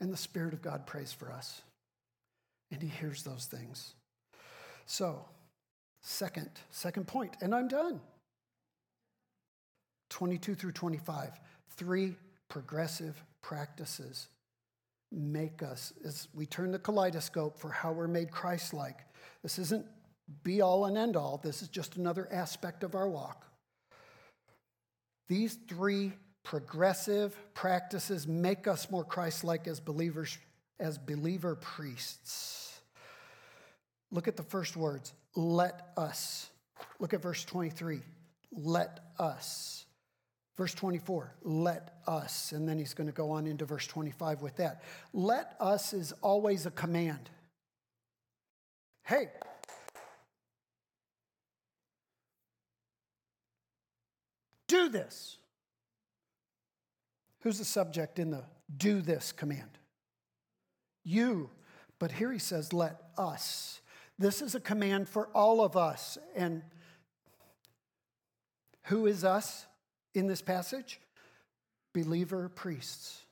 [0.00, 1.60] And the Spirit of God prays for us.
[2.70, 3.92] And He hears those things.
[4.86, 5.26] So,
[6.00, 8.00] second, second point, and I'm done.
[10.08, 11.38] 22 through 25.
[11.76, 12.14] Three
[12.48, 14.28] progressive practices
[15.12, 19.00] make us, as we turn the kaleidoscope for how we're made Christ like.
[19.44, 19.84] This isn't
[20.42, 23.46] be all and end all, this is just another aspect of our walk.
[25.28, 30.38] These three progressive practices make us more Christ like as believers,
[30.80, 32.80] as believer priests.
[34.10, 36.48] Look at the first words let us.
[36.98, 38.00] Look at verse 23.
[38.50, 39.84] Let us.
[40.56, 42.52] Verse 24, let us.
[42.52, 44.84] And then he's going to go on into verse 25 with that.
[45.12, 47.28] Let us is always a command.
[49.04, 49.28] Hey,
[54.68, 55.38] do this.
[57.40, 59.78] Who's the subject in the do this command?
[61.04, 61.50] You.
[61.98, 63.80] But here he says, let us.
[64.18, 66.16] This is a command for all of us.
[66.34, 66.62] And
[68.84, 69.66] who is us?
[70.14, 71.00] in this passage?
[71.92, 73.22] Believer priests.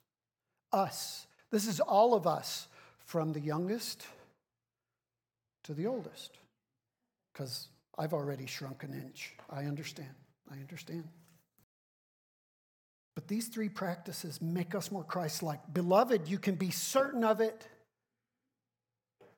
[0.72, 1.26] Us.
[1.50, 2.68] This is all of us,
[3.04, 4.06] from the youngest
[5.64, 6.38] to the oldest.
[7.32, 9.32] Because I've already shrunk an inch.
[9.50, 10.14] I understand.
[10.50, 11.08] I understand.
[13.14, 15.60] But these three practices make us more Christ like.
[15.72, 17.66] Beloved, you can be certain of it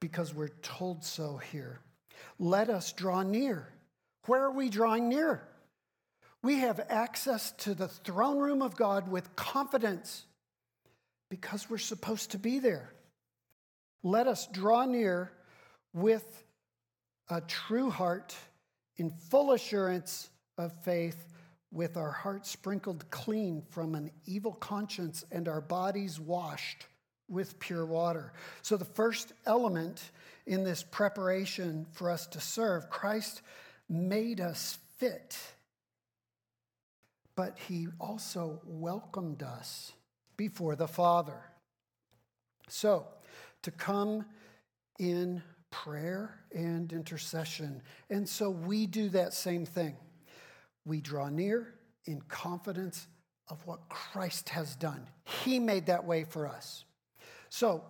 [0.01, 1.81] because we're told so here.
[2.39, 3.69] Let us draw near.
[4.27, 5.47] Where are we drawing near?
[6.43, 10.25] We have access to the throne room of God with confidence
[11.31, 12.93] because we're supposed to be there.
[14.03, 15.33] Let us draw near
[15.95, 16.45] with
[17.31, 18.37] a true heart
[18.99, 20.29] in full assurance
[20.59, 21.27] of faith,
[21.73, 26.87] with our hearts sprinkled clean from an evil conscience and our bodies washed
[27.29, 28.35] with pure water.
[28.61, 30.11] So, the first element
[30.47, 33.41] in this preparation for us to serve, Christ
[33.89, 35.39] made us fit
[37.37, 39.93] but he also welcomed us
[40.37, 41.41] before the Father.
[42.69, 43.07] So,
[43.63, 44.25] to come
[44.99, 45.43] in
[45.75, 47.83] prayer and intercession.
[48.09, 49.97] And so we do that same thing.
[50.85, 53.09] We draw near in confidence
[53.49, 55.09] of what Christ has done.
[55.45, 56.85] He made that way for us.
[57.49, 57.83] So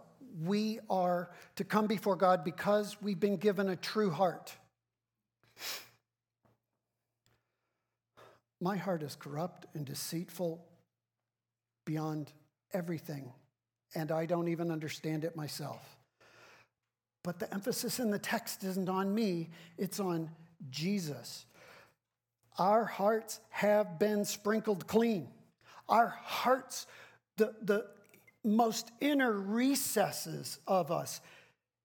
[0.42, 4.55] we are to come before God because we've been given a true heart.
[8.62, 10.64] My heart is corrupt and deceitful
[11.85, 12.33] beyond
[12.73, 13.31] everything,
[13.94, 15.94] and I don't even understand it myself.
[17.25, 20.31] But the emphasis in the text isn't on me, it's on
[20.71, 21.47] Jesus.
[22.59, 25.29] Our hearts have been sprinkled clean.
[25.89, 26.87] Our hearts,
[27.37, 27.87] the, the
[28.45, 31.21] most inner recesses of us,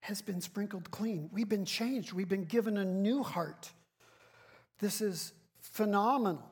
[0.01, 1.29] has been sprinkled clean.
[1.33, 2.13] We've been changed.
[2.13, 3.71] We've been given a new heart.
[4.79, 6.43] This is phenomenal.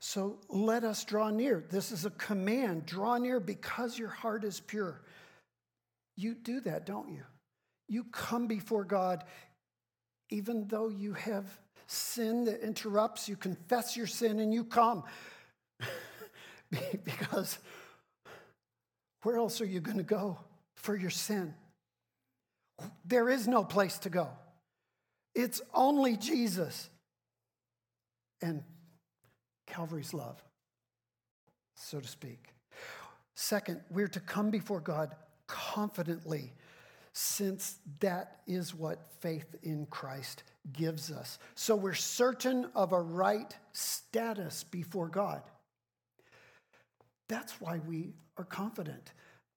[0.00, 1.64] So let us draw near.
[1.70, 5.00] This is a command draw near because your heart is pure.
[6.14, 7.22] You do that, don't you?
[7.88, 9.24] You come before God
[10.30, 11.44] even though you have
[11.86, 15.04] sin that interrupts, you confess your sin and you come.
[17.04, 17.58] because
[19.22, 20.38] where else are you going to go
[20.74, 21.54] for your sin?
[23.04, 24.28] There is no place to go.
[25.34, 26.90] It's only Jesus.
[28.40, 28.62] And
[29.66, 30.42] Calvary's love,
[31.74, 32.54] so to speak.
[33.34, 35.14] Second, we're to come before God
[35.46, 36.52] confidently,
[37.20, 41.40] since that is what faith in Christ gives us.
[41.56, 45.42] So we're certain of a right status before God.
[47.28, 49.12] That's why we are confident.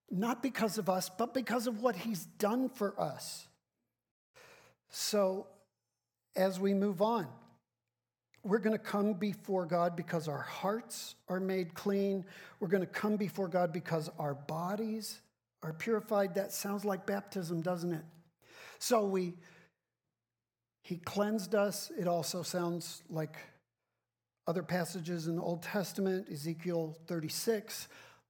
[0.09, 3.47] Not because of us, but because of what He's done for us.
[4.89, 5.45] So
[6.35, 7.27] as we move on.
[8.43, 12.25] We're going to come before God because our hearts are made clean.
[12.59, 15.21] We're going to come before God because our bodies
[15.63, 16.35] are purified.
[16.35, 18.03] That sounds like baptism, doesn't it?
[18.79, 19.33] So we
[20.83, 21.91] he cleansed us.
[21.97, 23.37] It also sounds like
[24.47, 27.87] other passages in the Old Testament, Ezekiel 36,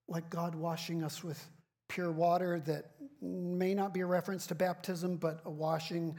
[0.08, 1.44] like God washing us with
[1.88, 6.16] pure water that may not be a reference to baptism, but a washing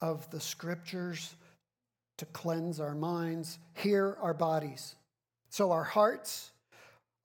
[0.00, 1.34] of the scriptures
[2.18, 3.58] to cleanse our minds.
[3.74, 4.94] Here, our bodies.
[5.50, 6.50] So, our hearts,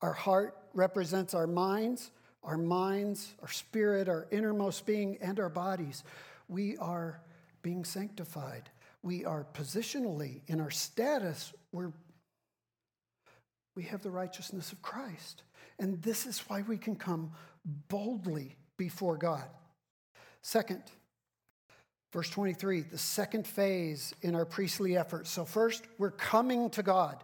[0.01, 2.11] our heart represents our minds,
[2.43, 6.03] our minds, our spirit, our innermost being, and our bodies.
[6.47, 7.21] We are
[7.61, 8.69] being sanctified.
[9.03, 11.91] We are positionally in our status, we're,
[13.75, 15.43] we have the righteousness of Christ.
[15.79, 17.31] And this is why we can come
[17.87, 19.45] boldly before God.
[20.43, 20.83] Second,
[22.13, 25.27] verse 23, the second phase in our priestly effort.
[25.27, 27.23] So, first, we're coming to God.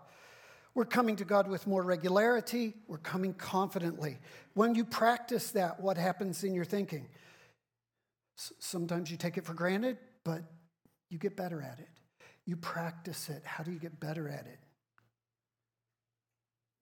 [0.77, 2.75] We're coming to God with more regularity.
[2.87, 4.19] We're coming confidently.
[4.53, 7.07] When you practice that, what happens in your thinking?
[8.35, 10.43] Sometimes you take it for granted, but
[11.09, 11.89] you get better at it.
[12.45, 13.41] You practice it.
[13.43, 14.59] How do you get better at it?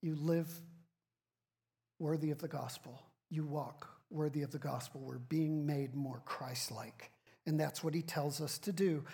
[0.02, 0.52] You live
[1.98, 3.02] worthy of the gospel.
[3.30, 5.00] You walk worthy of the gospel.
[5.00, 7.12] We're being made more Christ like.
[7.46, 9.06] And that's what he tells us to do.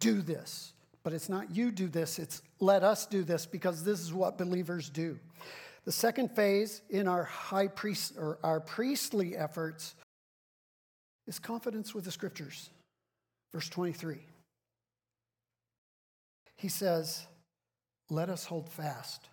[0.00, 0.72] Do this.
[1.06, 4.36] But it's not you do this, it's let us do this because this is what
[4.36, 5.20] believers do.
[5.84, 9.94] The second phase in our high priest or our priestly efforts
[11.28, 12.70] is confidence with the scriptures.
[13.52, 14.18] Verse 23.
[16.56, 17.24] He says,
[18.10, 19.28] Let us hold fast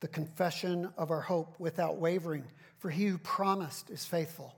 [0.00, 2.42] the confession of our hope without wavering,
[2.80, 4.56] for he who promised is faithful.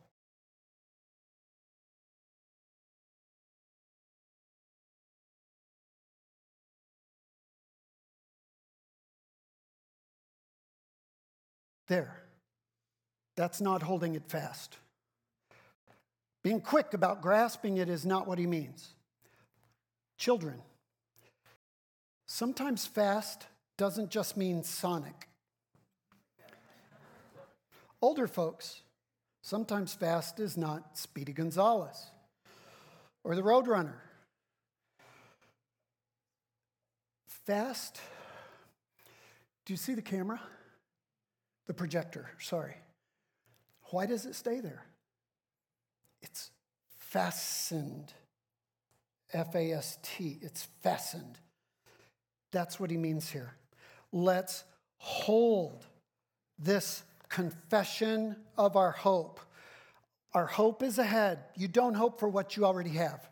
[11.88, 12.22] There.
[13.36, 14.78] That's not holding it fast.
[16.42, 18.94] Being quick about grasping it is not what he means.
[20.16, 20.62] Children,
[22.26, 25.28] sometimes fast doesn't just mean sonic.
[28.00, 28.82] Older folks,
[29.42, 32.06] sometimes fast is not Speedy Gonzales
[33.24, 33.96] or the Roadrunner.
[37.26, 38.00] Fast,
[39.64, 40.40] do you see the camera?
[41.66, 42.76] The projector, sorry.
[43.90, 44.84] Why does it stay there?
[46.22, 46.50] It's
[46.98, 48.12] fastened.
[49.32, 50.38] F A S T.
[50.40, 51.38] It's fastened.
[52.52, 53.54] That's what he means here.
[54.12, 54.64] Let's
[54.98, 55.86] hold
[56.58, 59.40] this confession of our hope.
[60.32, 61.40] Our hope is ahead.
[61.56, 63.28] You don't hope for what you already have,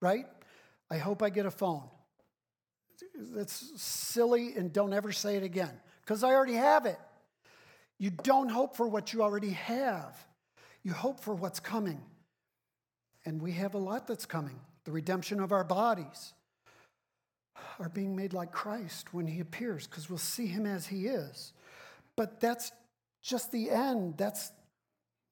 [0.00, 0.26] right?
[0.90, 1.88] I hope I get a phone.
[3.34, 6.98] That's silly and don't ever say it again because I already have it.
[7.98, 10.16] You don't hope for what you already have.
[10.82, 12.00] You hope for what's coming.
[13.24, 16.32] And we have a lot that's coming the redemption of our bodies,
[17.78, 21.52] are being made like Christ when he appears, because we'll see him as he is.
[22.16, 22.72] But that's
[23.20, 24.16] just the end.
[24.16, 24.50] That's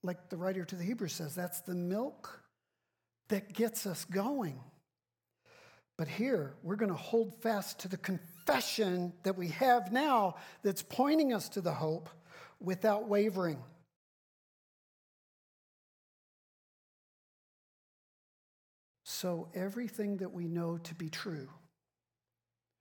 [0.02, 2.42] like the writer to the Hebrews says, that's the milk
[3.28, 4.60] that gets us going.
[5.96, 10.82] But here, we're going to hold fast to the confession that we have now that's
[10.82, 12.10] pointing us to the hope
[12.60, 13.62] without wavering.
[19.04, 21.48] So, everything that we know to be true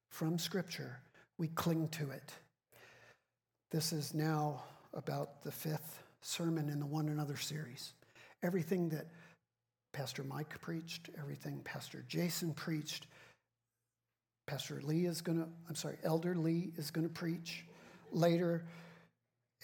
[0.09, 0.99] from Scripture,
[1.37, 2.33] we cling to it.
[3.71, 4.63] This is now
[4.93, 7.93] about the fifth sermon in the One Another series.
[8.43, 9.07] Everything that
[9.93, 13.07] Pastor Mike preached, everything Pastor Jason preached,
[14.45, 17.65] Pastor Lee is going to, I'm sorry, Elder Lee is going to preach
[18.11, 18.65] later.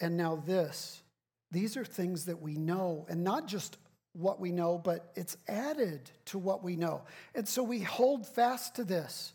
[0.00, 1.02] And now this.
[1.50, 3.76] These are things that we know, and not just
[4.14, 7.02] what we know, but it's added to what we know.
[7.34, 9.32] And so we hold fast to this.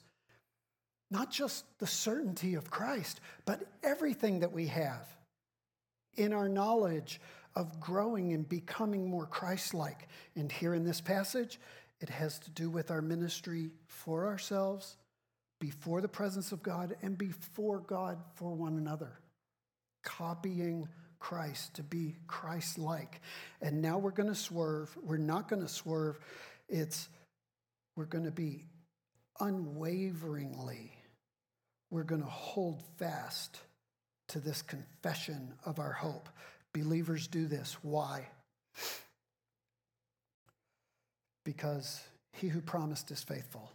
[1.09, 5.07] Not just the certainty of Christ, but everything that we have
[6.15, 7.21] in our knowledge
[7.55, 10.09] of growing and becoming more Christ like.
[10.35, 11.59] And here in this passage,
[12.01, 14.97] it has to do with our ministry for ourselves,
[15.59, 19.19] before the presence of God, and before God for one another.
[20.03, 20.87] Copying
[21.19, 23.21] Christ, to be Christ like.
[23.61, 24.95] And now we're going to swerve.
[25.01, 26.19] We're not going to swerve.
[26.69, 27.09] It's,
[27.95, 28.65] we're going to be
[29.39, 30.91] unwaveringly,
[31.91, 33.59] we're going to hold fast
[34.29, 36.27] to this confession of our hope.
[36.73, 37.77] Believers do this.
[37.81, 38.27] Why?
[41.45, 42.01] Because
[42.33, 43.71] he who promised is faithful.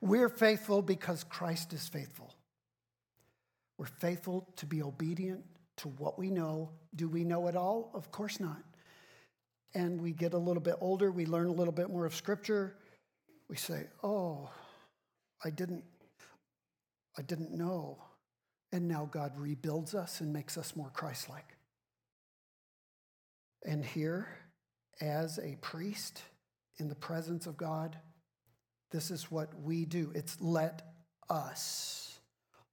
[0.00, 2.34] We're faithful because Christ is faithful.
[3.76, 5.44] We're faithful to be obedient
[5.82, 6.70] to what we know.
[6.94, 7.90] Do we know it all?
[7.94, 8.62] Of course not.
[9.74, 12.76] And we get a little bit older, we learn a little bit more of Scripture.
[13.48, 14.50] We say, Oh,
[15.44, 15.84] I didn't,
[17.18, 17.98] I didn't know.
[18.72, 21.56] And now God rebuilds us and makes us more Christ like.
[23.64, 24.28] And here,
[25.00, 26.22] as a priest
[26.78, 27.96] in the presence of God,
[28.90, 30.12] this is what we do.
[30.14, 30.82] It's let
[31.28, 32.18] us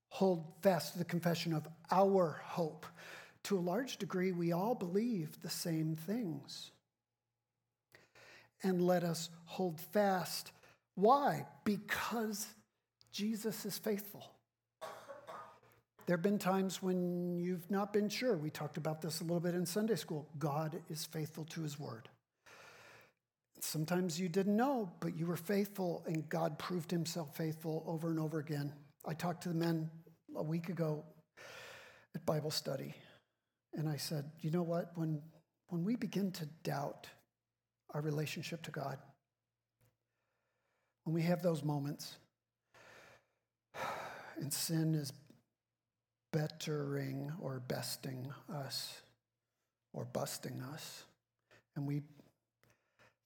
[0.09, 2.85] hold fast to the confession of our hope.
[3.49, 6.69] To a large degree, we all believe the same things.
[8.61, 10.51] And let us hold fast.
[10.93, 11.47] Why?
[11.63, 12.45] Because
[13.11, 14.23] Jesus is faithful.
[16.05, 18.37] There have been times when you've not been sure.
[18.37, 20.29] We talked about this a little bit in Sunday school.
[20.37, 22.07] God is faithful to his word.
[23.61, 28.19] Sometimes you didn't know, but you were faithful, and God proved himself faithful over and
[28.19, 28.71] over again.
[29.07, 29.89] I talked to the men
[30.35, 31.03] a week ago
[32.13, 32.93] at Bible study,
[33.73, 34.91] and I said, You know what?
[34.95, 35.21] When,
[35.67, 37.07] when we begin to doubt
[37.93, 38.97] our relationship to God,
[41.03, 42.17] when we have those moments,
[44.37, 45.11] and sin is
[46.31, 49.01] bettering or besting us
[49.93, 51.03] or busting us.
[51.75, 52.01] And we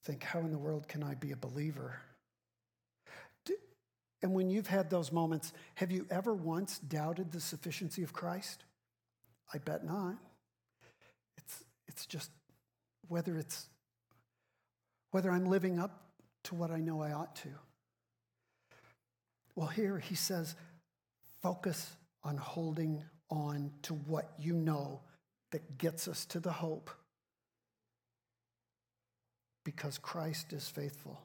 [0.05, 1.99] think, how in the world can I be a believer?
[4.21, 8.63] And when you've had those moments, have you ever once doubted the sufficiency of Christ?
[9.53, 10.15] I bet not.
[11.93, 12.31] It's, just
[13.07, 13.67] whether it's
[15.11, 16.07] whether I'm living up
[16.45, 17.49] to what I know I ought to.
[19.55, 20.55] Well, here he says,
[21.43, 25.01] focus on holding on to what you know
[25.51, 26.89] that gets us to the hope
[29.63, 31.21] because Christ is faithful.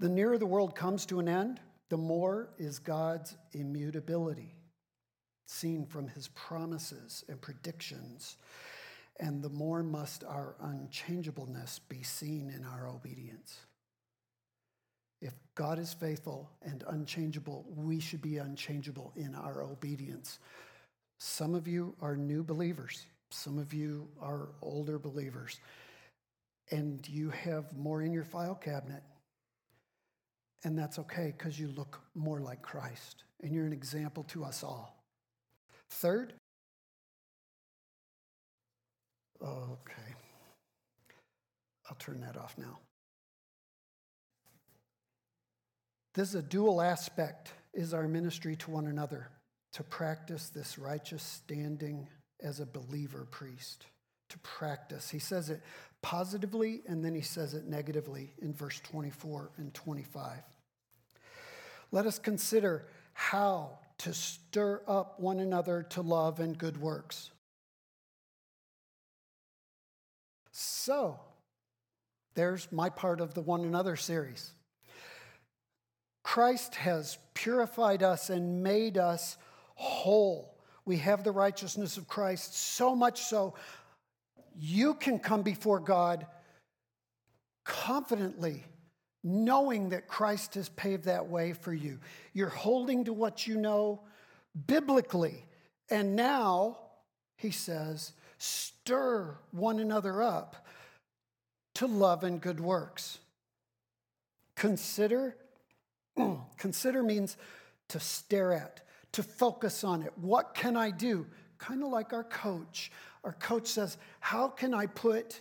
[0.00, 4.55] The nearer the world comes to an end, the more is God's immutability
[5.46, 8.36] seen from his promises and predictions,
[9.18, 13.60] and the more must our unchangeableness be seen in our obedience.
[15.22, 20.38] If God is faithful and unchangeable, we should be unchangeable in our obedience.
[21.18, 25.58] Some of you are new believers, some of you are older believers,
[26.70, 29.02] and you have more in your file cabinet.
[30.64, 34.64] And that's okay because you look more like Christ and you're an example to us
[34.64, 34.95] all.
[35.90, 36.34] Third,
[39.42, 40.14] okay,
[41.88, 42.78] I'll turn that off now.
[46.14, 49.28] This is a dual aspect is our ministry to one another
[49.74, 52.08] to practice this righteous standing
[52.42, 53.86] as a believer priest
[54.30, 55.10] to practice.
[55.10, 55.60] He says it
[56.02, 60.42] positively and then he says it negatively in verse 24 and 25
[61.92, 67.30] let us consider how to stir up one another to love and good works
[70.50, 71.18] so
[72.34, 74.52] there's my part of the one another series
[76.26, 79.36] Christ has purified us and made us
[79.76, 80.58] whole.
[80.84, 83.54] We have the righteousness of Christ, so much so
[84.58, 86.26] you can come before God
[87.64, 88.64] confidently,
[89.26, 91.98] knowing that Christ has paved that way for you.
[92.32, 94.00] You're holding to what you know
[94.66, 95.44] biblically.
[95.90, 96.78] And now,
[97.36, 100.66] he says, stir one another up
[101.74, 103.18] to love and good works.
[104.54, 105.36] Consider
[106.58, 107.36] Consider means
[107.88, 110.12] to stare at, to focus on it.
[110.16, 111.26] What can I do?
[111.58, 112.90] Kind of like our coach.
[113.24, 115.40] Our coach says, How can I put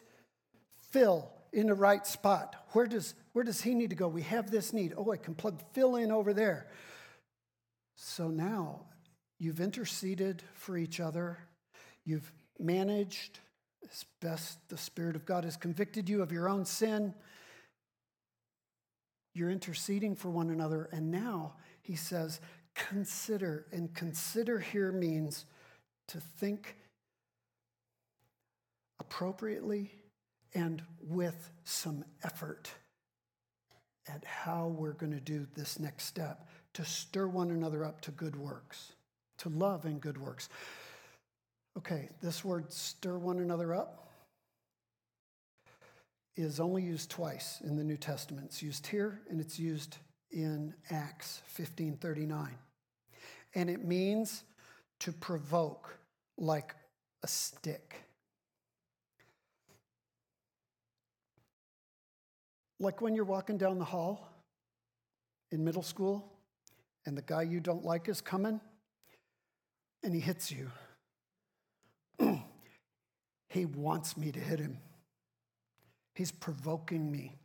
[0.92, 2.56] Phil in the right spot?
[2.72, 4.08] Where does, where does he need to go?
[4.08, 4.94] We have this need.
[4.96, 6.68] Oh, I can plug Phil in over there.
[7.98, 8.86] So now
[9.40, 11.40] you've interceded for each other,
[12.06, 13.40] you've managed
[13.92, 17.14] as best the Spirit of God has convicted you of your own sin.
[19.34, 20.88] You're interceding for one another.
[20.94, 22.40] And now he says,
[22.74, 23.66] consider.
[23.74, 25.44] And consider here means
[26.08, 26.78] to think
[28.98, 29.92] appropriately
[30.54, 32.72] and with some effort
[34.46, 38.36] how we're going to do this next step to stir one another up to good
[38.36, 38.94] works,
[39.40, 40.50] to love and good works.
[41.80, 44.12] Okay, this word stir one another up
[46.36, 48.46] is only used twice in the New Testament.
[48.46, 49.98] It's used here and it's used
[50.30, 52.50] in Acts 15:39.
[53.56, 54.44] And it means
[55.00, 55.98] to provoke
[56.38, 56.76] like
[57.24, 57.96] a stick.
[62.80, 64.35] Like when you're walking down the hall
[65.56, 66.32] in middle school
[67.06, 68.60] and the guy you don't like is coming
[70.04, 70.70] and he hits you.
[73.50, 74.78] he wants me to hit him.
[76.14, 77.38] He's provoking me.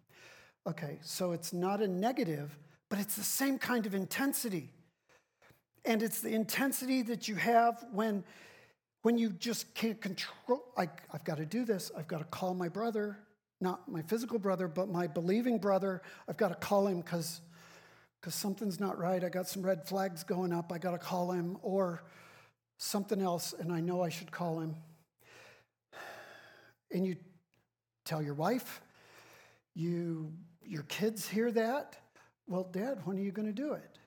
[0.69, 2.57] Okay, so it's not a negative,
[2.91, 4.71] but it's the same kind of intensity.
[5.85, 8.23] And it's the intensity that you have when,
[9.03, 10.63] when you just can't control.
[10.77, 11.91] I, I've got to do this.
[11.97, 13.19] I've got to call my brother,
[13.61, 16.03] not my physical brother, but my believing brother.
[16.29, 17.41] I've got to call him because
[18.21, 19.25] because something's not right.
[19.25, 20.73] I got some red flags going up.
[20.73, 22.03] I got to call him or
[22.77, 24.77] something else, and I know I should call him.
[26.91, 27.16] And you
[28.05, 28.83] tell your wife,
[29.75, 30.33] you
[30.64, 31.97] your kids hear that.
[32.47, 33.99] Well, Dad, when are you going to do it?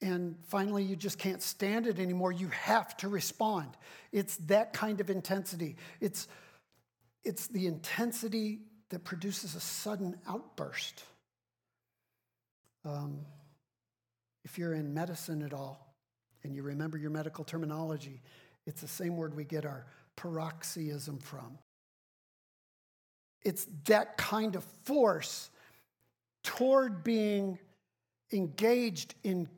[0.00, 2.30] And finally, you just can't stand it anymore.
[2.30, 3.70] You have to respond.
[4.12, 5.76] It's that kind of intensity.
[6.00, 6.28] It's,
[7.24, 8.60] it's the intensity
[8.90, 11.04] that produces a sudden outburst.
[12.84, 13.20] Um,
[14.44, 15.94] if you're in medicine at all
[16.42, 18.20] and you remember your medical terminology,
[18.66, 21.58] it's the same word we get our paroxysm from.
[23.42, 25.50] It's that kind of force
[26.42, 27.58] toward being
[28.32, 29.48] engaged in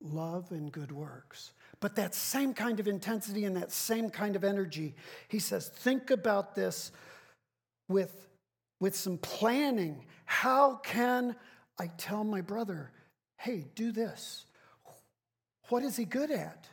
[0.00, 1.52] love and good works.
[1.80, 4.94] But that same kind of intensity and that same kind of energy,
[5.28, 6.92] he says, think about this
[7.88, 8.28] with,
[8.80, 10.04] with some planning.
[10.24, 11.34] How can
[11.78, 12.90] I tell my brother,
[13.38, 14.44] hey, do this?
[15.68, 16.68] What is he good at?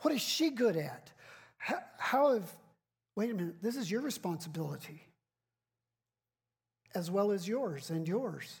[0.00, 1.10] What is she good at?
[1.56, 2.50] How, have,
[3.16, 5.02] wait a minute, this is your responsibility
[6.94, 8.60] as well as yours and yours.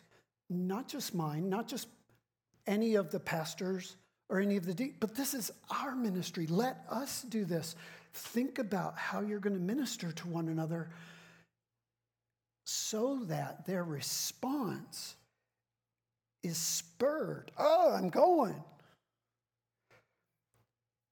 [0.50, 1.88] Not just mine, not just
[2.66, 3.96] any of the pastors
[4.28, 6.46] or any of the, de- but this is our ministry.
[6.46, 7.76] Let us do this.
[8.12, 10.90] Think about how you're going to minister to one another
[12.64, 15.16] so that their response
[16.42, 17.50] is spurred.
[17.58, 18.62] Oh, I'm going.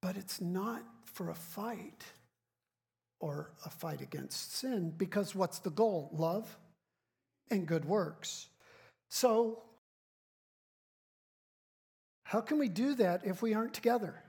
[0.03, 2.05] But it's not for a fight
[3.19, 6.11] or a fight against sin because what's the goal?
[6.13, 6.57] Love
[7.51, 8.49] and good works.
[9.09, 9.63] So,
[12.25, 14.23] how can we do that if we aren't together?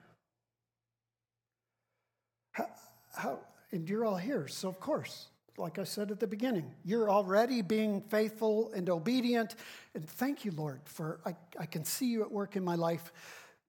[2.51, 2.67] How,
[3.15, 3.39] how,
[3.71, 5.27] and you're all here, so of course,
[5.57, 9.55] like I said at the beginning, you're already being faithful and obedient.
[9.95, 13.11] And thank you, Lord, for I, I can see you at work in my life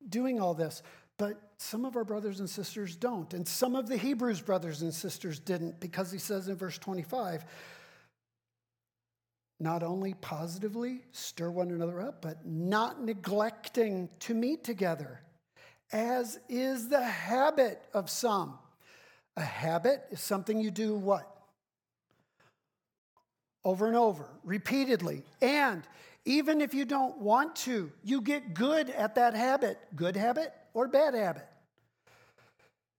[0.08, 0.82] doing all this.
[1.16, 3.32] But some of our brothers and sisters don't.
[3.34, 7.44] And some of the Hebrews brothers and sisters didn't because he says in verse 25,
[9.58, 15.20] not only positively stir one another up, but not neglecting to meet together,
[15.90, 18.58] as is the habit of some.
[19.36, 21.37] A habit is something you do what?
[23.64, 25.24] Over and over, repeatedly.
[25.42, 25.82] And
[26.24, 29.78] even if you don't want to, you get good at that habit.
[29.96, 31.48] Good habit or bad habit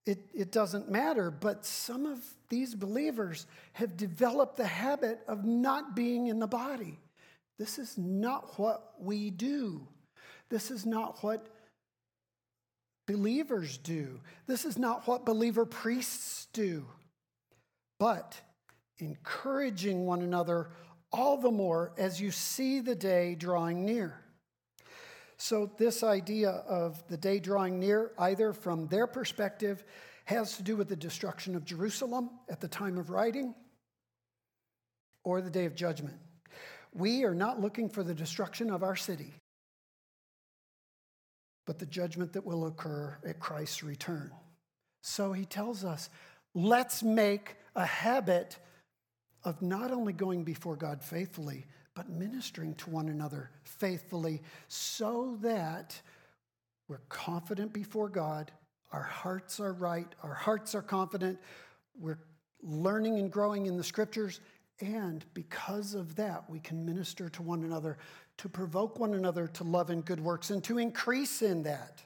[0.10, 1.30] it, it doesn't matter.
[1.30, 6.99] But some of these believers have developed the habit of not being in the body.
[7.60, 9.88] This is not what we do.
[10.49, 11.47] This is not what
[13.05, 14.20] believers do.
[14.47, 16.86] This is not what believer priests do.
[17.99, 18.39] But
[19.00, 20.70] encouraging one another
[21.12, 24.20] all the more as you see the day drawing near.
[25.38, 29.84] So, this idea of the day drawing near, either from their perspective,
[30.26, 33.56] has to do with the destruction of Jerusalem at the time of writing
[35.24, 36.18] or the day of judgment.
[36.93, 39.34] We are not looking for the destruction of our city,
[41.66, 44.32] but the judgment that will occur at Christ's return.
[45.02, 46.10] So he tells us
[46.54, 48.58] let's make a habit
[49.44, 56.00] of not only going before God faithfully, but ministering to one another faithfully so that
[56.88, 58.52] we're confident before God,
[58.92, 61.40] our hearts are right, our hearts are confident,
[62.00, 62.20] we're
[62.62, 64.40] learning and growing in the scriptures,
[64.82, 67.98] and because of that, we can minister to one another,
[68.38, 72.02] to provoke one another to love and good works, and to increase in that.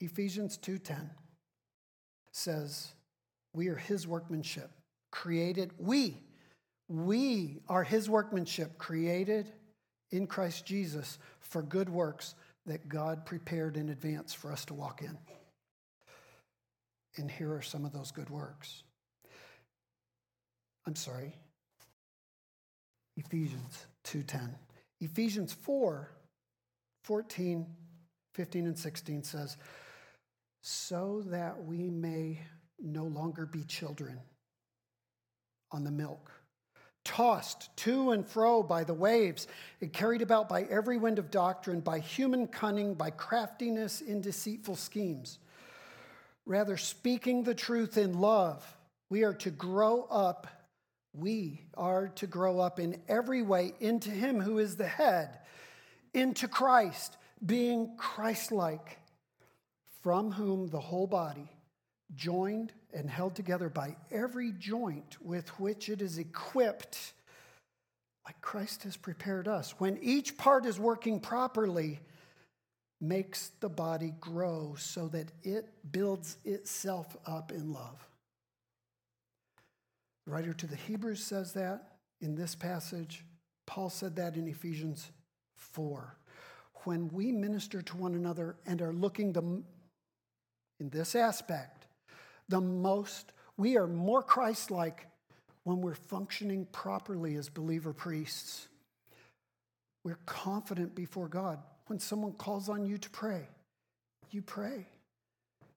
[0.00, 1.10] Ephesians 2:10
[2.30, 2.92] says,
[3.56, 4.70] "We are his workmanship,
[5.10, 6.18] created, we,
[6.88, 9.50] we are his workmanship, created
[10.10, 12.34] in Christ Jesus for good works
[12.66, 15.16] that God prepared in advance for us to walk in.
[17.16, 18.82] And here are some of those good works.
[20.86, 21.34] I'm sorry.
[23.16, 24.54] Ephesians 2:10.
[25.00, 26.12] Ephesians 4
[27.04, 27.74] 14,
[28.34, 29.56] 15 and 16 says,
[30.60, 32.42] "So that we may
[32.78, 34.20] no longer be children."
[35.72, 36.32] on the milk,
[37.04, 39.46] tossed to and fro by the waves,
[39.80, 44.76] and carried about by every wind of doctrine, by human cunning, by craftiness in deceitful
[44.76, 45.38] schemes.
[46.44, 48.64] Rather, speaking the truth in love,
[49.10, 50.46] we are to grow up.
[51.12, 55.38] We are to grow up in every way into Him who is the head,
[56.14, 58.98] into Christ, being Christ like,
[60.02, 61.50] from whom the whole body,
[62.14, 67.12] joined and held together by every joint with which it is equipped,
[68.24, 69.74] like Christ has prepared us.
[69.78, 72.00] When each part is working properly,
[73.00, 78.08] makes the body grow so that it builds itself up in love.
[80.24, 83.24] The writer to the Hebrews says that in this passage.
[83.66, 85.10] Paul said that in Ephesians
[85.56, 86.16] 4.
[86.84, 91.75] When we minister to one another and are looking the, in this aspect,
[92.48, 95.06] the most, we are more Christ like
[95.64, 98.68] when we're functioning properly as believer priests.
[100.04, 103.48] We're confident before God when someone calls on you to pray,
[104.30, 104.86] you pray.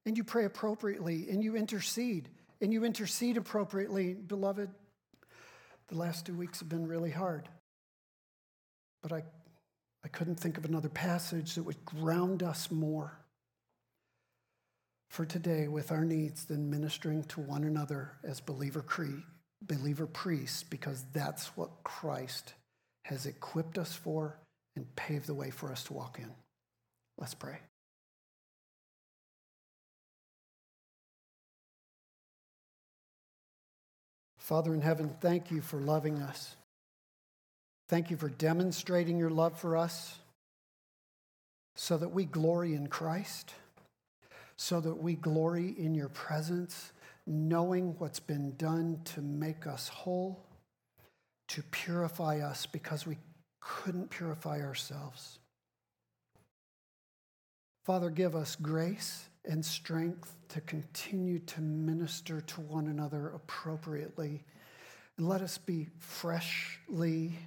[0.06, 2.30] And you pray appropriately and you intercede.
[2.62, 4.14] And you intercede appropriately.
[4.14, 4.70] Beloved,
[5.88, 7.48] the last two weeks have been really hard.
[9.02, 9.24] But I,
[10.04, 13.19] I couldn't think of another passage that would ground us more
[15.10, 19.24] for today with our needs than ministering to one another as believer, cre-
[19.62, 22.54] believer priests, because that's what Christ
[23.04, 24.38] has equipped us for
[24.76, 26.32] and paved the way for us to walk in.
[27.18, 27.58] Let's pray.
[34.38, 36.56] Father in heaven, thank you for loving us.
[37.88, 40.18] Thank you for demonstrating your love for us
[41.76, 43.54] so that we glory in Christ,
[44.62, 46.92] so that we glory in your presence,
[47.26, 50.46] knowing what's been done to make us whole,
[51.48, 53.18] to purify us because we
[53.62, 55.40] couldn't purify ourselves.
[57.86, 64.44] Father, give us grace and strength to continue to minister to one another appropriately.
[65.18, 67.40] And let us be freshly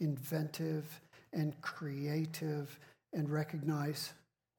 [0.00, 1.00] inventive
[1.32, 2.78] and creative
[3.14, 4.12] and recognize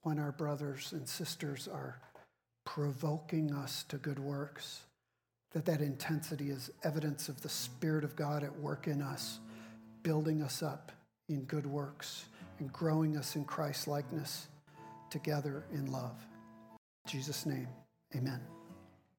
[0.03, 1.97] when our brothers and sisters are
[2.65, 4.81] provoking us to good works,
[5.51, 9.39] that that intensity is evidence of the Spirit of God at work in us
[10.03, 10.91] building us up
[11.29, 12.25] in good works
[12.59, 14.47] and growing us in Christ likeness
[15.09, 16.15] together in love.
[17.05, 17.67] In Jesus' name,
[18.15, 18.41] amen.